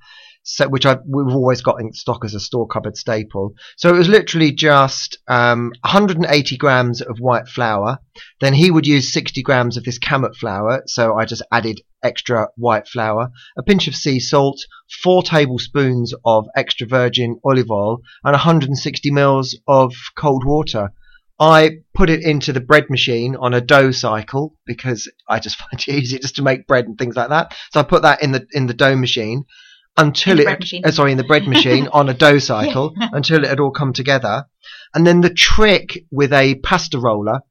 Which 0.67 0.85
I've, 0.85 1.01
we've 1.05 1.35
always 1.35 1.62
got 1.62 1.79
in 1.79 1.93
stock 1.93 2.25
as 2.25 2.33
a 2.33 2.39
store 2.39 2.67
cupboard 2.67 2.97
staple. 2.97 3.53
So 3.77 3.89
it 3.89 3.97
was 3.97 4.09
literally 4.09 4.51
just 4.51 5.17
um, 5.27 5.71
180 5.81 6.57
grams 6.57 7.01
of 7.01 7.19
white 7.19 7.47
flour, 7.47 7.99
then 8.41 8.53
he 8.53 8.71
would 8.71 8.88
use 8.88 9.13
60 9.13 9.41
grams 9.43 9.77
of 9.77 9.83
this 9.83 9.99
kamut 9.99 10.35
flour, 10.35 10.83
so 10.85 11.15
I 11.15 11.25
just 11.25 11.43
added 11.51 11.81
extra 12.03 12.47
white 12.55 12.88
flour, 12.88 13.31
a 13.57 13.63
pinch 13.63 13.88
of 13.88 13.95
sea 13.95 14.19
salt, 14.19 14.59
four 15.03 15.23
tablespoons 15.23 16.13
of 16.25 16.47
extra 16.55 16.88
virgin 16.88 17.39
olive 17.43 17.69
oil, 17.69 18.01
and 18.23 18.33
160 18.33 19.12
mils 19.12 19.57
of 19.67 19.93
cold 20.15 20.43
water. 20.45 20.91
I 21.39 21.77
put 21.93 22.09
it 22.09 22.21
into 22.21 22.51
the 22.51 22.59
bread 22.59 22.89
machine 22.89 23.35
on 23.38 23.53
a 23.53 23.62
dough 23.62 23.91
cycle 23.91 24.55
because 24.65 25.09
I 25.27 25.39
just 25.39 25.57
find 25.59 25.73
it 25.73 25.88
easier 25.88 26.19
just 26.19 26.35
to 26.35 26.41
make 26.41 26.67
bread 26.67 26.85
and 26.85 26.97
things 26.97 27.15
like 27.15 27.29
that. 27.29 27.55
So 27.71 27.79
I 27.79 27.83
put 27.83 28.01
that 28.01 28.21
in 28.21 28.31
the 28.31 28.45
in 28.51 28.67
the 28.67 28.73
dough 28.73 28.95
machine 28.95 29.45
until 29.99 30.39
it 30.39 30.83
uh, 30.85 30.91
sorry 30.91 31.12
in 31.12 31.17
the 31.17 31.23
bread 31.23 31.47
machine 31.47 31.88
on 31.91 32.09
a 32.09 32.13
dough 32.13 32.39
cycle 32.51 32.93
until 32.97 33.43
it 33.43 33.49
had 33.49 33.59
all 33.59 33.71
come 33.71 33.93
together. 33.93 34.45
And 34.93 35.05
then 35.05 35.21
the 35.21 35.29
trick 35.29 36.05
with 36.12 36.33
a 36.33 36.55
pasta 36.55 36.97
roller 36.97 37.41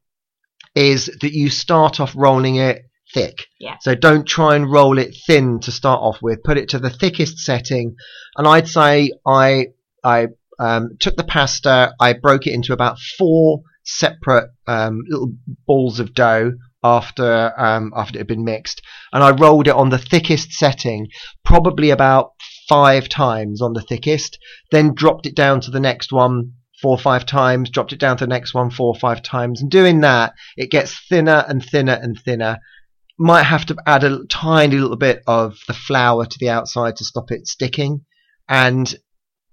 is 0.74 1.06
that 1.20 1.32
you 1.32 1.50
start 1.50 2.00
off 2.00 2.14
rolling 2.16 2.56
it 2.56 2.82
thick. 3.12 3.46
Yeah. 3.61 3.76
So 3.80 3.94
don't 3.94 4.26
try 4.26 4.56
and 4.56 4.70
roll 4.70 4.98
it 4.98 5.16
thin 5.26 5.61
to 5.61 5.72
start 5.72 6.00
off 6.00 6.18
with. 6.22 6.42
Put 6.42 6.58
it 6.58 6.70
to 6.70 6.78
the 6.78 6.90
thickest 6.90 7.38
setting. 7.38 7.96
And 8.37 8.46
I'd 8.46 8.68
say 8.68 9.12
I 9.26 9.68
I 10.02 10.28
um, 10.58 10.96
took 10.98 11.16
the 11.16 11.24
pasta, 11.24 11.94
I 12.00 12.14
broke 12.14 12.46
it 12.46 12.54
into 12.54 12.72
about 12.72 12.98
four 12.98 13.62
separate 13.84 14.50
um, 14.66 15.02
little 15.08 15.32
balls 15.66 16.00
of 16.00 16.14
dough 16.14 16.52
after 16.82 17.52
um, 17.58 17.92
after 17.96 18.16
it 18.16 18.20
had 18.20 18.26
been 18.26 18.44
mixed, 18.44 18.82
and 19.12 19.22
I 19.22 19.30
rolled 19.30 19.68
it 19.68 19.74
on 19.74 19.90
the 19.90 19.98
thickest 19.98 20.52
setting, 20.52 21.08
probably 21.44 21.90
about 21.90 22.32
five 22.68 23.08
times 23.08 23.60
on 23.62 23.72
the 23.72 23.82
thickest. 23.82 24.38
Then 24.70 24.94
dropped 24.94 25.26
it 25.26 25.34
down 25.34 25.60
to 25.62 25.70
the 25.70 25.80
next 25.80 26.12
one 26.12 26.52
four 26.80 26.92
or 26.92 26.98
five 26.98 27.26
times, 27.26 27.70
dropped 27.70 27.92
it 27.92 27.98
down 27.98 28.16
to 28.18 28.24
the 28.24 28.30
next 28.30 28.54
one 28.54 28.70
four 28.70 28.94
or 28.94 28.98
five 28.98 29.22
times, 29.22 29.60
and 29.60 29.70
doing 29.70 30.00
that, 30.00 30.34
it 30.56 30.70
gets 30.70 30.98
thinner 31.08 31.44
and 31.48 31.64
thinner 31.64 31.98
and 32.00 32.18
thinner. 32.24 32.58
Might 33.18 33.42
have 33.44 33.66
to 33.66 33.76
add 33.84 34.04
a 34.04 34.24
tiny 34.26 34.76
little 34.76 34.96
bit 34.96 35.22
of 35.26 35.58
the 35.66 35.74
flour 35.74 36.24
to 36.24 36.38
the 36.38 36.50
outside 36.50 36.96
to 36.96 37.04
stop 37.04 37.32
it 37.32 37.48
sticking, 37.48 38.04
and 38.48 38.94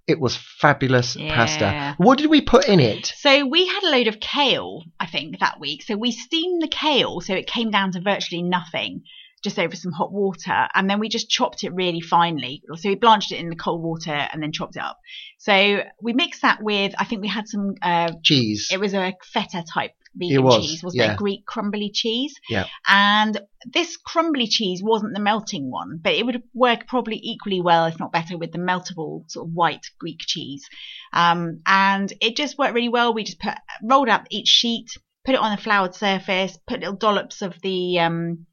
it 0.07 0.19
was 0.19 0.37
fabulous 0.37 1.15
Yeah. 1.15 1.35
pasta. 1.35 1.95
What 1.97 2.17
did 2.17 2.29
we 2.29 2.41
put 2.41 2.67
in 2.67 2.79
it? 2.79 3.11
So 3.17 3.45
we 3.45 3.67
had 3.67 3.83
a 3.83 3.89
load 3.89 4.07
of 4.07 4.19
kale, 4.19 4.83
I 4.99 5.07
think, 5.07 5.39
that 5.39 5.59
week. 5.59 5.83
So 5.83 5.95
we 5.95 6.11
steamed 6.11 6.61
the 6.61 6.67
kale, 6.67 7.21
so 7.21 7.33
it 7.33 7.47
came 7.47 7.71
down 7.71 7.91
to 7.93 8.01
virtually 8.01 8.43
nothing, 8.43 9.01
just 9.43 9.57
over 9.57 9.75
some 9.75 9.91
hot 9.91 10.11
water, 10.11 10.67
and 10.73 10.89
then 10.89 10.99
we 10.99 11.09
just 11.09 11.29
chopped 11.29 11.63
it 11.63 11.73
really 11.73 12.01
finely. 12.01 12.61
So 12.75 12.89
we 12.89 12.95
blanched 12.95 13.31
it 13.31 13.39
in 13.39 13.49
the 13.49 13.55
cold 13.55 13.81
water 13.81 14.13
and 14.13 14.41
then 14.41 14.51
chopped 14.51 14.75
it 14.75 14.83
up. 14.83 14.99
So 15.39 15.83
we 16.01 16.13
mixed 16.13 16.41
that 16.43 16.61
with, 16.61 16.93
I 16.97 17.05
think 17.05 17.21
we 17.21 17.27
had 17.27 17.47
some, 17.47 17.75
uh, 17.81 18.11
Cheese. 18.23 18.69
it 18.71 18.79
was 18.79 18.93
a 18.93 19.13
feta 19.23 19.63
type 19.71 19.91
vegan 20.15 20.43
was, 20.43 20.65
cheese, 20.65 20.83
wasn't 20.83 21.03
yeah. 21.03 21.13
it? 21.13 21.17
Greek 21.17 21.45
crumbly 21.45 21.91
cheese. 21.93 22.33
Yeah. 22.49 22.65
And 22.87 23.39
this 23.73 23.97
crumbly 23.97 24.47
cheese 24.47 24.81
wasn't 24.83 25.13
the 25.13 25.19
melting 25.19 25.69
one, 25.69 25.99
but 26.01 26.13
it 26.13 26.25
would 26.25 26.43
work 26.53 26.87
probably 26.87 27.19
equally 27.21 27.61
well, 27.61 27.85
if 27.85 27.99
not 27.99 28.11
better, 28.11 28.37
with 28.37 28.51
the 28.51 28.57
meltable 28.57 29.29
sort 29.29 29.47
of 29.47 29.53
white 29.53 29.85
Greek 29.99 30.19
cheese. 30.19 30.67
Um, 31.13 31.61
and 31.65 32.11
it 32.21 32.35
just 32.35 32.57
worked 32.57 32.73
really 32.73 32.89
well. 32.89 33.13
We 33.13 33.23
just 33.23 33.39
put 33.39 33.55
rolled 33.83 34.09
out 34.09 34.27
each 34.29 34.47
sheet, 34.47 34.89
put 35.25 35.35
it 35.35 35.41
on 35.41 35.53
a 35.53 35.57
floured 35.57 35.95
surface, 35.95 36.57
put 36.67 36.79
little 36.79 36.95
dollops 36.95 37.41
of 37.41 37.59
the 37.61 37.99
um, 37.99 38.45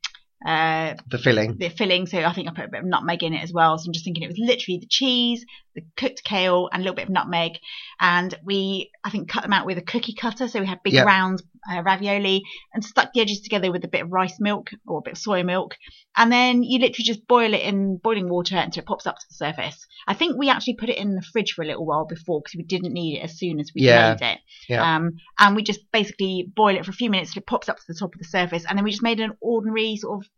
uh, 0.45 0.95
The 1.09 1.19
filling. 1.19 1.57
the 1.59 1.69
filling. 1.69 2.07
So 2.07 2.19
I 2.19 2.33
think 2.33 2.49
I 2.49 2.53
put 2.53 2.65
a 2.65 2.69
bit 2.69 2.81
of 2.81 2.87
nutmeg 2.87 3.23
in 3.23 3.35
it 3.35 3.43
as 3.43 3.53
well. 3.53 3.79
So 3.79 3.87
I'm 3.87 3.93
just 3.93 4.05
thinking 4.05 4.23
it 4.23 4.29
was 4.29 4.39
literally 4.39 4.79
the 4.79 4.89
cheese, 4.89 5.45
the 5.75 5.83
cooked 5.97 6.23
kale, 6.25 6.69
and 6.73 6.81
a 6.81 6.85
little 6.85 6.97
bit 6.97 7.05
of 7.05 7.11
nutmeg. 7.11 7.53
And 8.01 8.35
we, 8.45 8.91
I 9.05 9.11
think, 9.11 9.29
cut 9.29 9.43
them 9.43 9.53
out 9.53 9.67
with 9.67 9.79
a 9.79 9.83
cookie 9.83 10.15
cutter. 10.15 10.49
So 10.49 10.61
we 10.61 10.67
had 10.67 10.83
big 10.83 10.95
Yeah. 10.95 11.05
round 11.05 11.43
uh, 11.71 11.81
ravioli 11.83 12.43
and 12.75 12.85
stuck 12.85 13.13
the 13.13 13.21
edges 13.21 13.41
together 13.41 13.71
with 13.71 13.85
a 13.85 13.89
bit 13.89 14.03
of 14.03 14.11
rice 14.11 14.41
milk 14.41 14.71
or 14.87 14.99
a 14.99 15.03
bit 15.03 15.13
of 15.13 15.19
soy 15.19 15.43
milk. 15.45 15.77
And 16.17 16.31
then 16.31 16.63
you 16.65 16.79
literally 16.81 17.05
just 17.05 17.27
boil 17.29 17.55
it 17.55 17.63
in 17.63 17.99
boiling 17.99 18.29
water 18.29 18.57
until 18.57 18.83
it 18.83 18.87
pops 18.87 19.07
up 19.07 19.17
to 19.19 19.25
the 19.29 19.35
surface. 19.35 19.87
I 20.09 20.15
think 20.15 20.37
we 20.37 20.51
actually 20.51 20.75
put 20.75 20.89
it 20.89 20.99
in 20.99 21.15
the 21.15 21.23
fridge 21.23 21.53
for 21.53 21.63
a 21.63 21.67
little 21.67 21.87
while 21.87 22.05
before 22.05 22.41
because 22.41 22.57
we 22.57 22.65
didn't 22.65 22.93
need 22.93 23.19
it 23.19 23.21
as 23.23 23.39
soon 23.39 23.61
as 23.61 23.71
we 23.75 23.83
Yeah. 23.83 24.17
made 24.21 24.27
it. 24.27 24.39
Yeah. 24.69 24.97
Um, 24.97 25.13
and 25.39 25.55
we 25.55 25.63
just 25.63 25.81
basically 25.93 26.51
boil 26.55 26.77
it 26.77 26.85
for 26.85 26.91
a 26.91 26.95
few 26.95 27.11
minutes 27.11 27.33
till 27.33 27.41
it 27.41 27.47
pops 27.47 27.69
up 27.69 27.77
to 27.77 27.85
the 27.87 27.95
top 27.95 28.13
of 28.15 28.19
the 28.19 28.27
surface. 28.27 28.65
And 28.69 28.77
then 28.77 28.85
we 28.85 28.91
just 28.91 29.03
made 29.03 29.21
an 29.21 29.33
ordinary 29.41 29.97
sort 29.97 30.21
of 30.23 30.29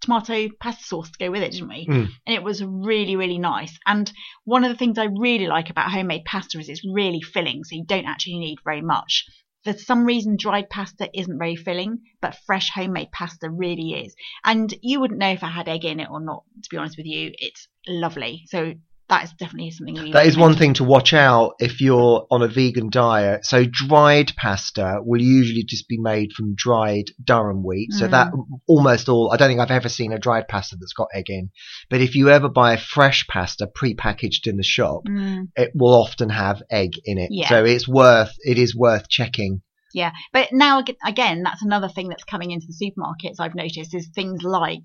tomato 0.00 0.48
pasta 0.60 0.84
sauce 0.84 1.10
to 1.10 1.18
go 1.18 1.30
with 1.30 1.42
it, 1.42 1.52
didn't 1.52 1.68
we? 1.68 1.86
Mm. 1.86 2.08
And 2.26 2.34
it 2.34 2.42
was 2.42 2.62
really, 2.62 3.16
really 3.16 3.38
nice. 3.38 3.76
And 3.86 4.10
one 4.44 4.64
of 4.64 4.70
the 4.70 4.76
things 4.76 4.98
I 4.98 5.04
really 5.04 5.46
like 5.46 5.70
about 5.70 5.90
homemade 5.90 6.24
pasta 6.24 6.58
is 6.58 6.68
it's 6.68 6.84
really 6.84 7.20
filling, 7.20 7.64
so 7.64 7.76
you 7.76 7.84
don't 7.84 8.06
actually 8.06 8.38
need 8.38 8.58
very 8.64 8.82
much. 8.82 9.26
For 9.64 9.72
some 9.72 10.04
reason, 10.04 10.36
dried 10.38 10.70
pasta 10.70 11.10
isn't 11.12 11.38
very 11.38 11.56
filling, 11.56 11.98
but 12.20 12.38
fresh 12.46 12.70
homemade 12.70 13.10
pasta 13.12 13.50
really 13.50 14.04
is. 14.04 14.14
And 14.44 14.72
you 14.82 15.00
wouldn't 15.00 15.18
know 15.18 15.32
if 15.32 15.42
I 15.42 15.50
had 15.50 15.68
egg 15.68 15.84
in 15.84 16.00
it 16.00 16.08
or 16.10 16.20
not, 16.20 16.44
to 16.62 16.68
be 16.70 16.76
honest 16.76 16.96
with 16.96 17.06
you. 17.06 17.32
It's 17.34 17.68
lovely. 17.86 18.44
So 18.46 18.74
that 19.08 19.24
is 19.24 19.32
definitely 19.32 19.70
something 19.70 19.94
we 19.94 20.12
That 20.12 20.26
is 20.26 20.36
one 20.36 20.54
thing 20.54 20.74
to 20.74 20.84
watch 20.84 21.14
out 21.14 21.54
if 21.58 21.80
you're 21.80 22.26
on 22.30 22.42
a 22.42 22.48
vegan 22.48 22.90
diet. 22.90 23.44
So 23.46 23.64
dried 23.64 24.34
pasta 24.36 24.98
will 25.02 25.20
usually 25.22 25.64
just 25.64 25.88
be 25.88 25.98
made 25.98 26.32
from 26.32 26.54
dried 26.54 27.06
durum 27.22 27.62
wheat. 27.64 27.92
So 27.92 28.06
Mm. 28.06 28.10
that 28.10 28.32
almost 28.66 29.08
all, 29.08 29.32
I 29.32 29.36
don't 29.36 29.48
think 29.48 29.60
I've 29.60 29.70
ever 29.70 29.88
seen 29.88 30.12
a 30.12 30.18
dried 30.18 30.46
pasta 30.48 30.76
that's 30.76 30.92
got 30.92 31.08
egg 31.14 31.26
in. 31.28 31.50
But 31.88 32.00
if 32.02 32.14
you 32.14 32.28
ever 32.30 32.48
buy 32.48 32.76
fresh 32.76 33.26
pasta 33.26 33.66
pre-packaged 33.66 34.46
in 34.46 34.56
the 34.56 34.62
shop, 34.62 35.02
Mm. 35.08 35.48
it 35.56 35.72
will 35.74 35.94
often 35.94 36.28
have 36.28 36.62
egg 36.70 36.92
in 37.04 37.18
it. 37.18 37.30
Yeah. 37.30 37.48
So 37.48 37.64
it's 37.64 37.88
worth, 37.88 38.34
it 38.44 38.58
is 38.58 38.76
worth 38.76 39.08
checking. 39.08 39.62
Yeah, 39.94 40.12
but 40.34 40.48
now 40.52 40.84
again, 41.06 41.42
that's 41.42 41.62
another 41.62 41.88
thing 41.88 42.08
that's 42.10 42.24
coming 42.24 42.50
into 42.50 42.66
the 42.66 42.74
supermarkets. 42.74 43.36
I've 43.40 43.54
noticed 43.54 43.94
is 43.94 44.08
things 44.14 44.42
like 44.42 44.82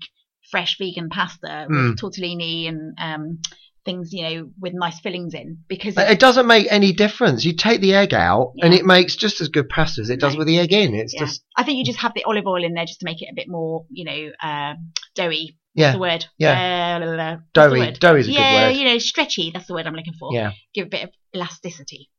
fresh 0.50 0.76
vegan 0.78 1.08
pasta 1.10 1.66
with 1.68 1.78
Mm. 1.78 1.94
tortellini 1.96 2.68
and 2.68 2.94
um, 2.98 3.38
things, 3.84 4.12
you 4.12 4.22
know, 4.22 4.50
with 4.60 4.72
nice 4.74 4.98
fillings 5.00 5.34
in. 5.34 5.58
Because 5.68 5.94
But 5.94 6.10
It 6.10 6.18
doesn't 6.18 6.46
make 6.46 6.66
any 6.70 6.92
difference. 6.92 7.44
You 7.44 7.54
take 7.54 7.80
the 7.80 7.94
egg 7.94 8.14
out 8.14 8.52
and 8.62 8.72
it 8.74 8.84
makes 8.84 9.16
just 9.16 9.40
as 9.40 9.48
good 9.48 9.68
pasta 9.68 10.00
as 10.00 10.10
it 10.10 10.20
does 10.20 10.32
Right. 10.32 10.38
with 10.38 10.46
the 10.46 10.58
egg 10.58 10.72
in. 10.72 10.94
It's 10.94 11.14
yeah. 11.14 11.20
just, 11.20 11.42
I 11.56 11.64
think 11.64 11.78
you 11.78 11.84
just 11.84 11.98
have 12.00 12.12
the 12.14 12.24
olive 12.24 12.46
oil 12.46 12.64
in 12.64 12.74
there 12.74 12.86
just 12.86 13.00
to 13.00 13.04
make 13.04 13.20
it 13.22 13.28
a 13.30 13.34
bit 13.34 13.48
more, 13.48 13.84
you 13.90 14.04
know, 14.04 14.30
um 14.42 14.92
doughy. 15.14 15.58
yeah, 15.74 15.92
The 15.92 15.98
word, 15.98 16.24
yeah. 16.38 16.96
Uh, 17.00 17.04
la, 17.06 17.12
la, 17.12 17.16
la. 17.32 17.36
Doughy. 17.52 17.92
Doughy 17.92 18.20
is 18.20 18.28
a 18.28 18.32
yeah, 18.32 18.38
good 18.68 18.72
word. 18.74 18.78
you 18.80 18.84
know, 18.86 18.98
stretchy. 18.98 19.50
That's 19.52 19.66
the 19.66 19.74
word 19.74 19.86
I'm 19.86 19.94
looking 19.94 20.14
for. 20.18 20.30
Yeah. 20.32 20.52
Give 20.74 20.86
a 20.86 20.90
bit 20.90 21.04
of 21.04 21.10
elasticity. 21.34 22.10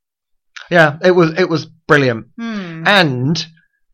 Yeah, 0.71 0.97
it 1.03 1.11
was, 1.11 1.37
it 1.39 1.49
was 1.49 1.65
brilliant. 1.65 2.27
Hmm. 2.39 2.83
And 2.87 3.45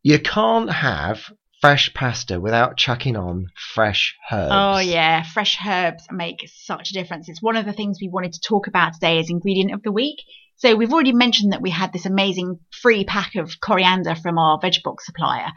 you 0.04 0.20
can't 0.20 0.72
have 0.72 1.32
fresh 1.62 1.94
pasta 1.94 2.40
without 2.40 2.76
chucking 2.76 3.16
on 3.16 3.48
fresh 3.74 4.16
herbs. 4.32 4.52
Oh 4.52 4.80
yeah, 4.80 5.24
fresh 5.24 5.58
herbs 5.66 6.08
make 6.12 6.50
such 6.54 6.90
a 6.90 6.94
difference. 6.94 7.30
It's 7.30 7.42
one 7.42 7.56
of 7.56 7.66
the 7.66 7.74
things 7.74 8.00
we 8.02 8.10
wanted 8.10 8.34
to 8.34 8.42
talk 8.42 8.68
about 8.68 8.94
today 8.94 9.20
as 9.20 9.30
ingredient 9.30 9.74
of 9.74 9.84
the 9.84 9.92
week. 9.92 10.18
So 10.58 10.76
we've 10.76 10.94
already 10.94 11.14
mentioned 11.14 11.54
that 11.54 11.62
we 11.62 11.72
had 11.72 11.92
this 11.92 12.06
amazing 12.06 12.60
free 12.84 13.04
pack 13.04 13.36
of 13.36 13.60
coriander 13.62 14.14
from 14.14 14.38
our 14.38 14.60
veg 14.60 14.76
box 14.84 15.08
supplier. 15.08 15.48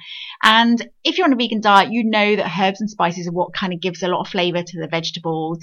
And 0.43 0.87
if 1.05 1.19
you're 1.19 1.27
on 1.27 1.33
a 1.33 1.37
vegan 1.37 1.61
diet, 1.61 1.93
you 1.93 2.05
know 2.05 2.37
that 2.37 2.59
herbs 2.59 2.81
and 2.81 2.89
spices 2.89 3.29
are 3.29 3.33
what 3.33 3.53
kind 3.53 3.75
of 3.75 3.83
gives 3.83 4.03
a 4.03 4.09
lot 4.09 4.23
of 4.23 4.29
flavor 4.29 4.63
to 4.63 4.81
the 4.81 4.89
vegetables. 4.89 5.59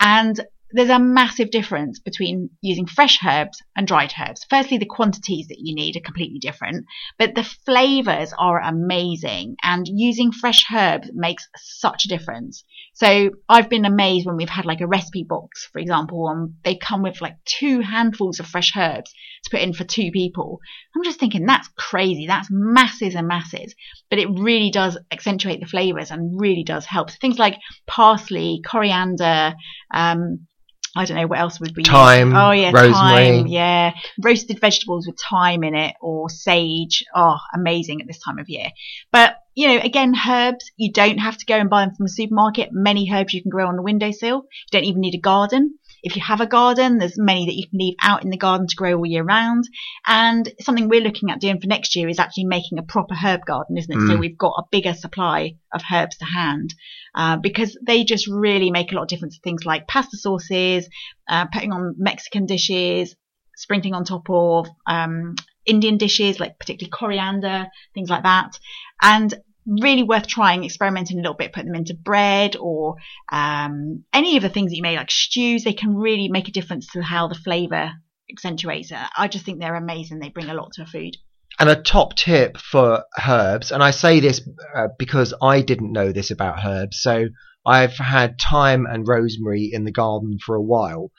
And 0.00 0.40
there's 0.72 0.90
a 0.90 0.98
massive 0.98 1.50
difference 1.50 1.98
between 2.00 2.50
using 2.60 2.86
fresh 2.86 3.18
herbs 3.24 3.62
and 3.76 3.86
dried 3.86 4.12
herbs. 4.20 4.44
Firstly, 4.50 4.78
the 4.78 4.86
quantities 4.86 5.48
that 5.48 5.60
you 5.60 5.74
need 5.74 5.96
are 5.96 6.00
completely 6.00 6.38
different, 6.38 6.86
but 7.18 7.34
the 7.34 7.44
flavors 7.44 8.32
are 8.38 8.60
amazing 8.60 9.56
and 9.62 9.86
using 9.86 10.32
fresh 10.32 10.64
herbs 10.72 11.10
makes 11.14 11.48
such 11.56 12.04
a 12.04 12.08
difference. 12.08 12.64
So 12.94 13.30
I've 13.48 13.68
been 13.68 13.84
amazed 13.84 14.26
when 14.26 14.36
we've 14.36 14.48
had 14.48 14.64
like 14.64 14.80
a 14.80 14.86
recipe 14.86 15.22
box, 15.22 15.68
for 15.72 15.78
example, 15.78 16.28
and 16.28 16.54
they 16.64 16.76
come 16.76 17.02
with 17.02 17.20
like 17.20 17.36
two 17.44 17.80
handfuls 17.80 18.40
of 18.40 18.46
fresh 18.46 18.72
herbs 18.76 19.12
to 19.44 19.50
put 19.50 19.60
in 19.60 19.72
for 19.72 19.84
two 19.84 20.10
people. 20.10 20.60
I'm 20.94 21.04
just 21.04 21.20
thinking 21.20 21.46
that's 21.46 21.68
crazy. 21.76 22.26
That's 22.26 22.48
masses 22.50 23.14
and 23.14 23.28
masses, 23.28 23.74
but 24.10 24.18
it 24.18 24.28
really 24.30 24.70
does 24.70 24.98
accentuate 25.12 25.60
the 25.60 25.66
flavors 25.66 26.10
and 26.10 26.40
really 26.40 26.64
does 26.64 26.86
help. 26.86 27.10
So 27.10 27.16
things 27.20 27.38
like 27.38 27.58
parsley, 27.86 28.62
coriander, 28.66 29.54
um, 29.92 30.46
I 30.96 31.04
don't 31.04 31.18
know 31.18 31.26
what 31.26 31.38
else 31.38 31.60
would 31.60 31.74
be 31.74 31.84
Thyme, 31.84 32.34
Oh 32.34 32.52
yeah, 32.52 32.70
rosemary. 32.72 32.92
thyme. 33.42 33.46
Yeah, 33.46 33.92
roasted 34.22 34.60
vegetables 34.60 35.06
with 35.06 35.18
thyme 35.30 35.62
in 35.62 35.74
it 35.74 35.94
or 36.00 36.30
sage. 36.30 37.04
Oh, 37.14 37.36
amazing 37.54 38.00
at 38.00 38.06
this 38.06 38.18
time 38.18 38.38
of 38.38 38.48
year. 38.48 38.70
But 39.12 39.36
you 39.54 39.68
know, 39.68 39.78
again, 39.78 40.14
herbs. 40.26 40.70
You 40.76 40.92
don't 40.92 41.18
have 41.18 41.36
to 41.36 41.46
go 41.46 41.54
and 41.56 41.68
buy 41.68 41.84
them 41.84 41.94
from 41.94 42.06
a 42.06 42.10
supermarket. 42.10 42.70
Many 42.72 43.10
herbs 43.12 43.34
you 43.34 43.42
can 43.42 43.50
grow 43.50 43.68
on 43.68 43.76
the 43.76 43.82
windowsill. 43.82 44.36
You 44.36 44.70
don't 44.70 44.84
even 44.84 45.00
need 45.02 45.14
a 45.14 45.20
garden. 45.20 45.78
If 46.06 46.14
you 46.14 46.22
have 46.22 46.40
a 46.40 46.46
garden, 46.46 46.98
there's 46.98 47.18
many 47.18 47.46
that 47.46 47.56
you 47.56 47.68
can 47.68 47.80
leave 47.80 47.96
out 48.00 48.22
in 48.22 48.30
the 48.30 48.36
garden 48.36 48.68
to 48.68 48.76
grow 48.76 48.96
all 48.96 49.04
year 49.04 49.24
round. 49.24 49.64
And 50.06 50.48
something 50.60 50.88
we're 50.88 51.00
looking 51.00 51.30
at 51.30 51.40
doing 51.40 51.60
for 51.60 51.66
next 51.66 51.96
year 51.96 52.08
is 52.08 52.20
actually 52.20 52.44
making 52.44 52.78
a 52.78 52.84
proper 52.84 53.14
herb 53.14 53.44
garden, 53.44 53.76
isn't 53.76 53.92
it? 53.92 54.06
So 54.06 54.14
Mm. 54.14 54.20
we've 54.20 54.38
got 54.38 54.54
a 54.56 54.68
bigger 54.70 54.94
supply 54.94 55.56
of 55.74 55.82
herbs 55.92 56.16
to 56.18 56.24
hand 56.24 56.72
uh, 57.16 57.38
because 57.38 57.76
they 57.84 58.04
just 58.04 58.28
really 58.28 58.70
make 58.70 58.92
a 58.92 58.94
lot 58.94 59.02
of 59.02 59.08
difference. 59.08 59.34
To 59.34 59.40
things 59.42 59.66
like 59.66 59.88
pasta 59.88 60.16
sauces, 60.16 60.88
uh, 61.28 61.46
putting 61.52 61.72
on 61.72 61.96
Mexican 61.98 62.46
dishes, 62.46 63.16
sprinkling 63.56 63.94
on 63.94 64.04
top 64.04 64.30
of 64.30 64.68
um, 64.86 65.34
Indian 65.64 65.96
dishes, 65.96 66.38
like 66.38 66.56
particularly 66.60 66.90
coriander, 66.90 67.66
things 67.94 68.10
like 68.10 68.22
that. 68.22 68.56
And 69.02 69.34
really 69.66 70.02
worth 70.02 70.26
trying, 70.26 70.64
experimenting 70.64 71.18
a 71.18 71.22
little 71.22 71.34
bit, 71.34 71.52
putting 71.52 71.72
them 71.72 71.80
into 71.80 71.94
bread 71.94 72.56
or 72.56 72.96
um, 73.30 74.04
any 74.12 74.36
of 74.36 74.42
the 74.42 74.48
things 74.48 74.70
that 74.70 74.76
you 74.76 74.82
make, 74.82 74.96
like 74.96 75.10
stews. 75.10 75.64
They 75.64 75.72
can 75.72 75.96
really 75.96 76.28
make 76.28 76.48
a 76.48 76.52
difference 76.52 76.92
to 76.92 77.02
how 77.02 77.28
the 77.28 77.34
flavour 77.34 77.92
accentuates 78.30 78.90
it. 78.90 78.98
I 79.16 79.28
just 79.28 79.44
think 79.44 79.60
they're 79.60 79.74
amazing. 79.74 80.18
They 80.18 80.28
bring 80.28 80.50
a 80.50 80.54
lot 80.54 80.72
to 80.74 80.82
a 80.82 80.86
food. 80.86 81.16
And 81.58 81.68
a 81.70 81.76
top 81.76 82.16
tip 82.16 82.58
for 82.58 83.04
herbs, 83.26 83.72
and 83.72 83.82
I 83.82 83.90
say 83.90 84.20
this 84.20 84.46
uh, 84.74 84.88
because 84.98 85.32
I 85.40 85.62
didn't 85.62 85.92
know 85.92 86.12
this 86.12 86.30
about 86.30 86.58
herbs. 86.62 87.00
So 87.00 87.28
I've 87.64 87.96
had 87.96 88.38
thyme 88.38 88.84
and 88.84 89.08
rosemary 89.08 89.70
in 89.72 89.84
the 89.84 89.92
garden 89.92 90.38
for 90.44 90.54
a 90.54 90.62
while, 90.62 91.12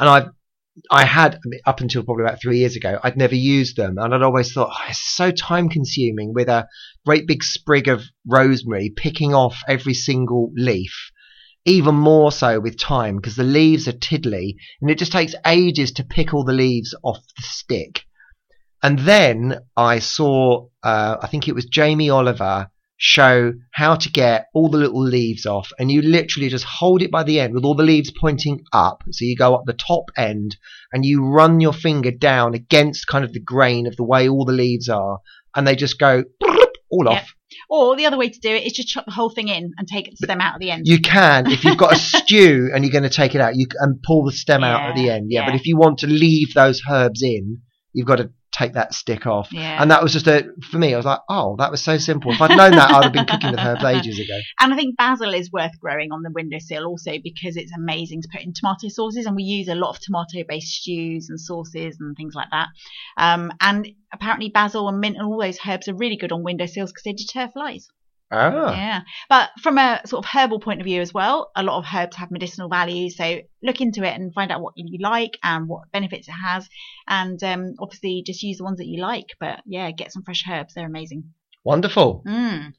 and 0.00 0.08
I've 0.08 0.28
I 0.90 1.04
had 1.04 1.38
up 1.66 1.80
until 1.80 2.02
probably 2.02 2.24
about 2.24 2.40
three 2.40 2.58
years 2.58 2.74
ago. 2.74 2.98
I'd 3.02 3.16
never 3.16 3.34
used 3.34 3.76
them, 3.76 3.96
and 3.98 4.12
I'd 4.12 4.22
always 4.22 4.52
thought 4.52 4.72
oh, 4.72 4.86
it's 4.88 4.98
so 4.98 5.30
time 5.30 5.68
consuming 5.68 6.34
with 6.34 6.48
a 6.48 6.66
great 7.06 7.26
big 7.26 7.44
sprig 7.44 7.88
of 7.88 8.02
rosemary 8.26 8.90
picking 8.90 9.34
off 9.34 9.62
every 9.68 9.94
single 9.94 10.50
leaf. 10.54 11.10
Even 11.64 11.94
more 11.94 12.30
so 12.32 12.60
with 12.60 12.80
thyme 12.80 13.16
because 13.16 13.36
the 13.36 13.44
leaves 13.44 13.88
are 13.88 13.92
tiddly, 13.92 14.56
and 14.80 14.90
it 14.90 14.98
just 14.98 15.12
takes 15.12 15.34
ages 15.46 15.92
to 15.92 16.04
pick 16.04 16.34
all 16.34 16.44
the 16.44 16.52
leaves 16.52 16.94
off 17.02 17.20
the 17.36 17.42
stick. 17.42 18.04
And 18.82 18.98
then 18.98 19.60
I 19.76 20.00
saw, 20.00 20.66
uh, 20.82 21.16
I 21.22 21.26
think 21.28 21.48
it 21.48 21.54
was 21.54 21.64
Jamie 21.64 22.10
Oliver 22.10 22.68
show 22.96 23.52
how 23.72 23.96
to 23.96 24.10
get 24.10 24.46
all 24.54 24.68
the 24.68 24.78
little 24.78 25.02
leaves 25.02 25.46
off. 25.46 25.70
And 25.78 25.90
you 25.90 26.02
literally 26.02 26.48
just 26.48 26.64
hold 26.64 27.02
it 27.02 27.10
by 27.10 27.22
the 27.24 27.40
end 27.40 27.54
with 27.54 27.64
all 27.64 27.74
the 27.74 27.82
leaves 27.82 28.12
pointing 28.20 28.60
up. 28.72 29.02
So 29.10 29.24
you 29.24 29.36
go 29.36 29.54
up 29.54 29.64
the 29.66 29.72
top 29.72 30.04
end 30.16 30.56
and 30.92 31.04
you 31.04 31.26
run 31.26 31.60
your 31.60 31.72
finger 31.72 32.10
down 32.10 32.54
against 32.54 33.06
kind 33.06 33.24
of 33.24 33.32
the 33.32 33.40
grain 33.40 33.86
of 33.86 33.96
the 33.96 34.04
way 34.04 34.28
all 34.28 34.44
the 34.44 34.52
leaves 34.52 34.88
are. 34.88 35.18
And 35.56 35.66
they 35.66 35.76
just 35.76 35.98
go 35.98 36.24
all 36.90 37.04
Yeah. 37.04 37.10
off. 37.20 37.34
Or 37.70 37.96
the 37.96 38.06
other 38.06 38.18
way 38.18 38.28
to 38.28 38.38
do 38.40 38.50
it 38.50 38.64
is 38.66 38.72
just 38.72 38.88
chuck 38.88 39.04
the 39.04 39.12
whole 39.12 39.30
thing 39.30 39.48
in 39.48 39.72
and 39.78 39.86
take 39.88 40.10
the 40.10 40.16
stem 40.16 40.40
out 40.40 40.54
at 40.54 40.60
the 40.60 40.70
end. 40.70 40.86
You 40.86 41.00
can, 41.00 41.50
if 41.50 41.64
you've 41.64 41.76
got 41.78 41.92
a 41.92 41.96
stew 41.98 42.70
and 42.74 42.84
you're 42.84 42.92
going 42.92 43.04
to 43.04 43.10
take 43.10 43.34
it 43.34 43.40
out, 43.40 43.54
you 43.56 43.66
can 43.66 43.78
and 43.80 44.02
pull 44.02 44.24
the 44.24 44.32
stem 44.32 44.64
out 44.64 44.90
at 44.90 44.96
the 44.96 45.08
end. 45.10 45.26
Yeah, 45.30 45.46
but 45.46 45.54
if 45.54 45.66
you 45.66 45.76
want 45.76 45.98
to 45.98 46.06
leave 46.08 46.52
those 46.54 46.82
herbs 46.90 47.22
in, 47.22 47.58
you've 47.92 48.06
got 48.08 48.16
to 48.16 48.30
take 48.54 48.74
that 48.74 48.94
stick 48.94 49.26
off. 49.26 49.52
Yeah. 49.52 49.82
And 49.82 49.90
that 49.90 50.02
was 50.02 50.12
just 50.12 50.26
a 50.26 50.46
for 50.70 50.78
me. 50.78 50.94
I 50.94 50.96
was 50.96 51.06
like, 51.06 51.20
oh, 51.28 51.56
that 51.56 51.70
was 51.70 51.82
so 51.82 51.98
simple. 51.98 52.32
If 52.32 52.40
I'd 52.40 52.56
known 52.56 52.72
that, 52.72 52.90
I'd 52.90 53.04
have 53.04 53.12
been 53.12 53.26
cooking 53.26 53.50
with 53.50 53.60
herbs 53.60 53.84
ages 53.84 54.18
ago. 54.18 54.38
And 54.60 54.72
I 54.72 54.76
think 54.76 54.96
basil 54.96 55.34
is 55.34 55.52
worth 55.52 55.78
growing 55.80 56.12
on 56.12 56.22
the 56.22 56.30
windowsill 56.30 56.86
also 56.86 57.12
because 57.22 57.56
it's 57.56 57.72
amazing 57.76 58.22
to 58.22 58.28
put 58.32 58.42
in 58.42 58.52
tomato 58.54 58.88
sauces, 58.88 59.26
and 59.26 59.36
we 59.36 59.42
use 59.42 59.68
a 59.68 59.74
lot 59.74 59.90
of 59.90 60.00
tomato-based 60.00 60.72
stews 60.72 61.28
and 61.28 61.40
sauces 61.40 61.98
and 62.00 62.16
things 62.16 62.34
like 62.34 62.48
that. 62.50 62.68
Um, 63.16 63.52
and 63.60 63.88
apparently 64.12 64.48
basil 64.48 64.88
and 64.88 65.00
mint 65.00 65.16
and 65.16 65.26
all 65.26 65.40
those 65.40 65.58
herbs 65.66 65.88
are 65.88 65.94
really 65.94 66.16
good 66.16 66.32
on 66.32 66.44
windowsills 66.44 66.92
because 66.92 67.02
they 67.04 67.12
deter 67.12 67.50
flies. 67.52 67.88
Ah, 68.30 68.72
Yeah. 68.72 69.00
But 69.28 69.50
from 69.62 69.78
a 69.78 70.00
sort 70.06 70.24
of 70.24 70.30
herbal 70.30 70.60
point 70.60 70.80
of 70.80 70.84
view 70.84 71.00
as 71.00 71.12
well, 71.14 71.50
a 71.54 71.62
lot 71.62 71.78
of 71.78 71.84
herbs 71.94 72.16
have 72.16 72.30
medicinal 72.30 72.68
value. 72.68 73.10
So 73.10 73.40
look 73.62 73.80
into 73.80 74.02
it 74.02 74.14
and 74.18 74.32
find 74.34 74.50
out 74.50 74.60
what 74.60 74.74
you 74.76 74.98
like 75.00 75.38
and 75.42 75.68
what 75.68 75.90
benefits 75.92 76.28
it 76.28 76.32
has. 76.32 76.68
And 77.06 77.42
um, 77.44 77.74
obviously 77.78 78.22
just 78.26 78.42
use 78.42 78.58
the 78.58 78.64
ones 78.64 78.78
that 78.78 78.86
you 78.86 79.00
like. 79.00 79.26
But 79.38 79.60
yeah, 79.66 79.90
get 79.90 80.12
some 80.12 80.22
fresh 80.22 80.44
herbs. 80.50 80.74
They're 80.74 80.86
amazing. 80.86 81.24
wonderful. 81.64 82.22
Mm. 82.26 82.72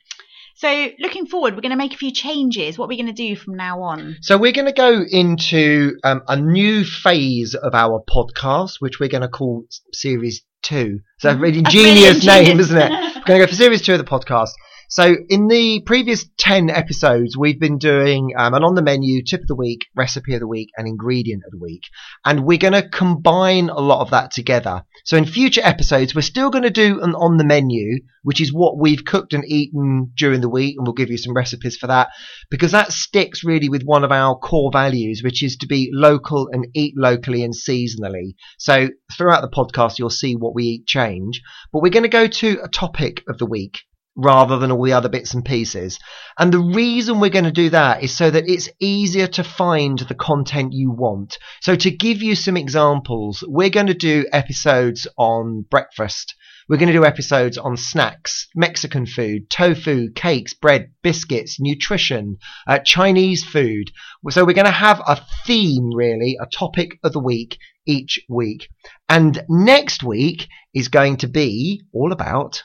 So 0.57 0.87
looking 0.99 1.25
forward, 1.27 1.53
we're 1.55 1.61
going 1.61 1.71
to 1.71 1.77
make 1.77 1.93
a 1.93 1.97
few 1.97 2.11
changes. 2.13 2.77
What 2.77 2.85
are 2.85 2.87
we 2.87 2.95
going 2.95 3.07
to 3.07 3.11
do 3.13 3.35
from 3.35 3.55
now 3.55 3.81
on? 3.81 4.15
So 4.21 4.37
we're 4.37 4.53
going 4.53 4.67
to 4.67 4.73
go 4.73 5.03
into 5.03 5.97
um, 6.05 6.21
a 6.29 6.37
new 6.39 6.85
phase 6.85 7.55
of 7.55 7.75
our 7.75 8.01
podcast, 8.09 8.75
which 8.79 8.99
we're 8.99 9.09
going 9.09 9.21
to 9.21 9.27
call 9.27 9.65
Series 9.91 10.43
Two. 10.61 11.01
So 11.19 11.29
a 11.31 11.35
really 11.35 11.59
ingenious 11.59 12.25
really 12.25 12.45
name, 12.45 12.59
isn't 12.61 12.77
it? 12.77 12.89
We're 12.89 13.23
going 13.25 13.39
to 13.41 13.45
go 13.45 13.47
for 13.47 13.55
Series 13.55 13.81
Two 13.81 13.93
of 13.93 13.97
the 13.99 14.05
podcast. 14.05 14.51
So 14.89 15.15
in 15.29 15.47
the 15.47 15.81
previous 15.85 16.25
ten 16.37 16.69
episodes, 16.69 17.35
we've 17.35 17.59
been 17.59 17.79
doing 17.79 18.33
um, 18.37 18.53
an 18.53 18.63
on 18.63 18.75
the 18.75 18.83
menu 18.83 19.23
tip 19.23 19.41
of 19.41 19.47
the 19.47 19.55
week, 19.55 19.87
recipe 19.95 20.35
of 20.35 20.39
the 20.39 20.47
week, 20.47 20.69
and 20.77 20.87
ingredient 20.87 21.43
of 21.45 21.51
the 21.51 21.57
week, 21.57 21.83
and 22.23 22.45
we're 22.45 22.59
going 22.59 22.73
to 22.73 22.87
combine 22.87 23.69
a 23.69 23.79
lot 23.79 24.01
of 24.01 24.11
that 24.11 24.31
together. 24.31 24.83
So 25.03 25.17
in 25.17 25.25
future 25.25 25.61
episodes, 25.63 26.13
we're 26.13 26.21
still 26.21 26.51
going 26.51 26.63
to 26.63 26.69
do 26.69 27.01
an 27.01 27.15
on 27.15 27.37
the 27.37 27.43
menu, 27.43 28.01
which 28.21 28.39
is 28.39 28.53
what 28.53 28.77
we've 28.77 29.03
cooked 29.03 29.33
and 29.33 29.43
eaten 29.45 30.11
during 30.15 30.41
the 30.41 30.49
week, 30.49 30.75
and 30.77 30.85
we'll 30.85 30.93
give 30.93 31.09
you 31.09 31.17
some 31.17 31.35
recipes 31.35 31.77
for 31.77 31.87
that 31.87 32.09
because 32.51 32.71
that 32.71 32.91
sticks 32.91 33.43
really 33.43 33.69
with 33.69 33.83
one 33.83 34.03
of 34.03 34.11
our 34.11 34.37
core 34.37 34.71
values, 34.71 35.21
which 35.23 35.43
is 35.43 35.57
to 35.57 35.67
be 35.67 35.89
local 35.91 36.47
and 36.51 36.67
eat 36.75 36.93
locally 36.95 37.43
and 37.43 37.55
seasonally. 37.55 38.35
So 38.59 38.89
throughout 39.17 39.41
the 39.41 39.49
podcast, 39.49 39.97
you'll 39.97 40.09
see 40.09 40.35
what 40.35 40.53
we 40.53 40.63
eat 40.65 40.87
change, 40.87 41.41
but 41.73 41.81
we're 41.81 41.89
going 41.89 42.03
to 42.03 42.09
go 42.09 42.27
to 42.27 42.59
a 42.63 42.67
topic 42.67 43.23
of 43.27 43.39
the 43.39 43.47
week 43.47 43.79
rather 44.15 44.57
than 44.57 44.71
all 44.71 44.83
the 44.83 44.93
other 44.93 45.09
bits 45.09 45.33
and 45.33 45.43
pieces. 45.43 45.99
And 46.37 46.51
the 46.51 46.59
reason 46.59 47.19
we're 47.19 47.29
going 47.29 47.45
to 47.45 47.51
do 47.51 47.69
that 47.71 48.03
is 48.03 48.15
so 48.15 48.31
that 48.31 48.47
it's 48.47 48.69
easier 48.79 49.27
to 49.27 49.43
find 49.43 49.99
the 49.99 50.15
content 50.15 50.73
you 50.73 50.91
want. 50.91 51.37
So 51.61 51.75
to 51.75 51.91
give 51.91 52.21
you 52.21 52.35
some 52.35 52.57
examples, 52.57 53.43
we're 53.47 53.69
going 53.69 53.87
to 53.87 53.93
do 53.93 54.25
episodes 54.31 55.07
on 55.17 55.65
breakfast. 55.69 56.35
We're 56.67 56.77
going 56.77 56.87
to 56.87 56.93
do 56.93 57.05
episodes 57.05 57.59
on 57.59 57.77
snacks, 57.77 58.47
Mexican 58.55 59.05
food, 59.05 59.51
tofu, 59.51 60.11
cakes, 60.13 60.53
bread, 60.53 60.93
biscuits, 61.03 61.59
nutrition, 61.59 62.37
uh, 62.67 62.79
Chinese 62.79 63.43
food. 63.43 63.91
So 64.29 64.43
we're 64.43 64.53
going 64.53 64.65
to 64.65 64.71
have 64.71 64.99
a 65.05 65.21
theme, 65.45 65.93
really, 65.93 66.37
a 66.41 66.47
topic 66.47 66.97
of 67.03 67.13
the 67.13 67.19
week 67.19 67.59
each 67.85 68.19
week. 68.27 68.69
And 69.07 69.43
next 69.47 70.01
week 70.01 70.47
is 70.73 70.87
going 70.87 71.17
to 71.17 71.27
be 71.27 71.83
all 71.93 72.11
about 72.11 72.63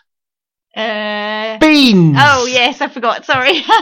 Uh, 0.77 1.59
beans. 1.59 2.17
oh, 2.19 2.47
yes, 2.47 2.81
I 2.81 2.89
forgot. 2.89 3.25
Sorry. 3.25 3.63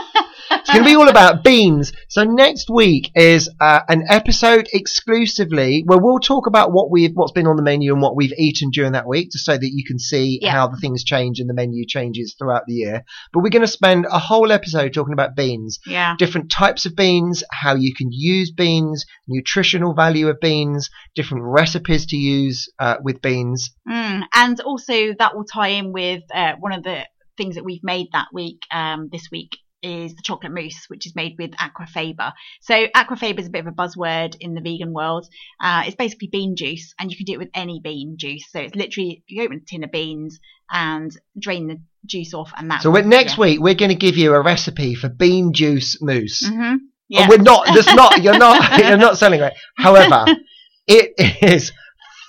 It's 0.51 0.71
going 0.71 0.83
to 0.83 0.89
be 0.89 0.95
all 0.95 1.09
about 1.09 1.43
beans. 1.43 1.93
So 2.07 2.23
next 2.23 2.71
week 2.71 3.11
is 3.13 3.49
uh, 3.61 3.81
an 3.87 4.05
episode 4.09 4.67
exclusively 4.73 5.83
where 5.85 5.99
we'll 5.99 6.19
talk 6.19 6.47
about 6.47 6.71
what 6.71 6.89
we've 6.89 7.11
what's 7.13 7.31
been 7.31 7.45
on 7.47 7.55
the 7.55 7.61
menu 7.61 7.93
and 7.93 8.01
what 8.01 8.15
we've 8.15 8.33
eaten 8.37 8.71
during 8.71 8.93
that 8.93 9.07
week, 9.07 9.31
just 9.31 9.45
so 9.45 9.53
that 9.55 9.69
you 9.71 9.83
can 9.85 9.99
see 9.99 10.39
Yeah. 10.41 10.51
how 10.51 10.67
the 10.67 10.77
things 10.77 11.03
change 11.03 11.39
and 11.39 11.49
the 11.49 11.53
menu 11.53 11.85
changes 11.87 12.35
throughout 12.37 12.63
the 12.65 12.73
year. 12.73 13.03
But 13.31 13.43
we're 13.43 13.49
going 13.49 13.61
to 13.61 13.67
spend 13.67 14.05
a 14.09 14.17
whole 14.19 14.51
episode 14.51 14.93
talking 14.93 15.13
about 15.13 15.35
beans, 15.35 15.79
yeah. 15.85 16.15
different 16.17 16.51
types 16.51 16.85
of 16.85 16.95
beans, 16.95 17.43
how 17.51 17.75
you 17.75 17.93
can 17.93 18.09
use 18.11 18.51
beans, 18.51 19.05
nutritional 19.27 19.93
value 19.93 20.29
of 20.29 20.39
beans, 20.39 20.89
different 21.15 21.43
recipes 21.43 22.07
to 22.07 22.17
use 22.17 22.69
uh, 22.79 22.97
with 23.03 23.21
beans. 23.21 23.71
Mm. 23.87 24.23
And 24.33 24.59
also 24.61 25.13
that 25.19 25.35
will 25.35 25.45
tie 25.45 25.69
in 25.69 25.93
with 25.93 26.23
uh, 26.33 26.53
one 26.59 26.73
of 26.73 26.78
the 26.81 27.05
things 27.37 27.55
that 27.55 27.63
we've 27.65 27.83
made 27.83 28.07
that 28.13 28.27
week, 28.33 28.61
um, 28.71 29.09
this 29.11 29.29
week 29.31 29.57
is 29.81 30.13
the 30.15 30.21
chocolate 30.23 30.51
mousse, 30.51 30.85
which 30.89 31.05
is 31.07 31.15
made 31.15 31.35
with 31.39 31.51
aquafaba. 31.51 32.33
So 32.61 32.87
aquafaba 32.87 33.39
is 33.39 33.47
a 33.47 33.49
bit 33.49 33.65
of 33.65 33.67
a 33.67 33.71
buzzword 33.71 34.35
in 34.39 34.53
the 34.53 34.61
vegan 34.61 34.93
world. 34.93 35.25
Uh, 35.61 35.83
it's 35.85 35.95
basically 35.95 36.27
bean 36.31 36.55
juice, 36.55 36.93
and 36.99 37.09
you 37.09 37.17
can 37.17 37.25
do 37.25 37.33
it 37.33 37.39
with 37.39 37.49
any 37.53 37.79
bean 37.81 38.15
juice. 38.17 38.45
So 38.51 38.59
it's 38.59 38.75
literally 38.75 39.23
you 39.27 39.43
open 39.43 39.57
a 39.57 39.65
tin 39.65 39.83
of 39.83 39.91
beans 39.91 40.39
and 40.71 41.11
drain 41.39 41.67
the 41.67 41.81
juice 42.05 42.33
off, 42.33 42.51
and 42.57 42.69
that. 42.71 42.81
So 42.81 42.91
next 42.91 43.37
week 43.37 43.59
we're 43.61 43.73
going 43.75 43.89
to 43.89 43.95
give 43.95 44.17
you 44.17 44.33
a 44.33 44.41
recipe 44.41 44.95
for 44.95 45.09
bean 45.09 45.53
juice 45.53 46.01
mousse. 46.01 46.45
hmm 46.45 46.53
And 46.61 46.81
Yeah. 47.07 47.29
we're 47.29 47.37
not. 47.37 47.67
That's 47.67 47.93
not. 47.95 48.21
You're 48.21 48.37
not. 48.37 48.79
You're 48.85 48.97
not 48.97 49.17
selling 49.17 49.41
it. 49.41 49.53
However, 49.77 50.25
it 50.87 51.13
is 51.41 51.71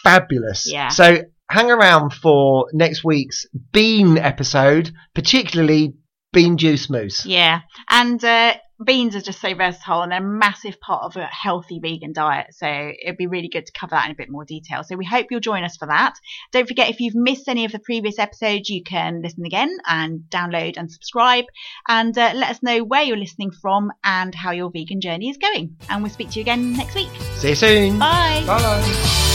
fabulous. 0.04 0.70
Yeah. 0.70 0.88
So 0.88 1.22
hang 1.50 1.70
around 1.70 2.12
for 2.12 2.66
next 2.72 3.04
week's 3.04 3.46
bean 3.72 4.18
episode, 4.18 4.92
particularly 5.14 5.94
bean 6.32 6.56
juice 6.56 6.88
mousse. 6.88 7.26
Yeah, 7.26 7.60
and 7.88 8.22
uh, 8.24 8.54
beans 8.84 9.14
are 9.14 9.20
just 9.20 9.40
so 9.40 9.54
versatile 9.54 10.02
and 10.02 10.12
they're 10.12 10.24
a 10.24 10.26
massive 10.26 10.80
part 10.80 11.04
of 11.04 11.16
a 11.16 11.26
healthy 11.26 11.80
vegan 11.80 12.12
diet. 12.12 12.46
So 12.54 12.66
it'd 12.66 13.16
be 13.16 13.26
really 13.26 13.48
good 13.48 13.66
to 13.66 13.72
cover 13.72 13.90
that 13.90 14.06
in 14.06 14.12
a 14.12 14.14
bit 14.14 14.30
more 14.30 14.44
detail. 14.44 14.82
So 14.84 14.96
we 14.96 15.04
hope 15.04 15.26
you'll 15.30 15.40
join 15.40 15.64
us 15.64 15.76
for 15.76 15.86
that. 15.86 16.14
Don't 16.52 16.68
forget, 16.68 16.88
if 16.88 17.00
you've 17.00 17.14
missed 17.14 17.48
any 17.48 17.64
of 17.64 17.72
the 17.72 17.78
previous 17.78 18.18
episodes, 18.18 18.68
you 18.70 18.82
can 18.82 19.22
listen 19.22 19.44
again 19.44 19.76
and 19.86 20.20
download 20.30 20.76
and 20.76 20.90
subscribe. 20.90 21.44
And 21.88 22.16
uh, 22.16 22.32
let 22.34 22.50
us 22.50 22.62
know 22.62 22.82
where 22.82 23.02
you're 23.02 23.16
listening 23.16 23.50
from 23.50 23.90
and 24.02 24.34
how 24.34 24.52
your 24.52 24.70
vegan 24.70 25.00
journey 25.00 25.28
is 25.28 25.36
going. 25.36 25.76
And 25.88 26.02
we'll 26.02 26.12
speak 26.12 26.30
to 26.30 26.36
you 26.36 26.42
again 26.42 26.76
next 26.76 26.94
week. 26.94 27.10
See 27.36 27.50
you 27.50 27.54
soon. 27.54 27.98
Bye. 27.98 28.44
Bye. 28.46 29.29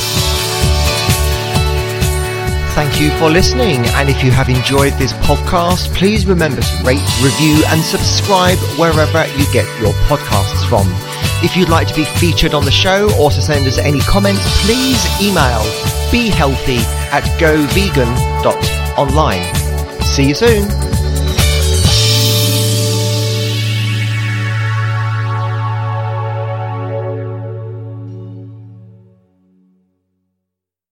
Thank 2.75 2.99
you 2.99 3.09
for 3.17 3.29
listening. 3.29 3.85
And 3.95 4.09
if 4.09 4.21
you 4.21 4.31
have 4.31 4.49
enjoyed 4.49 4.91
this 4.95 5.13
podcast, 5.13 5.95
please 5.95 6.25
remember 6.25 6.61
to 6.61 6.83
rate, 6.83 6.99
review, 7.23 7.63
and 7.67 7.81
subscribe 7.81 8.57
wherever 8.77 9.25
you 9.37 9.45
get 9.53 9.65
your 9.79 9.93
podcasts 10.09 10.67
from. 10.67 10.85
If 11.41 11.55
you'd 11.55 11.69
like 11.69 11.87
to 11.87 11.95
be 11.95 12.03
featured 12.03 12.53
on 12.53 12.65
the 12.65 12.71
show 12.71 13.09
or 13.17 13.31
to 13.31 13.41
send 13.41 13.65
us 13.65 13.77
any 13.77 14.01
comments, 14.01 14.43
please 14.65 15.05
email 15.21 15.63
behealthy 16.11 16.79
at 17.11 17.23
govegan.online. 17.39 19.55
See 20.03 20.27
you 20.27 20.35
soon. 20.35 20.94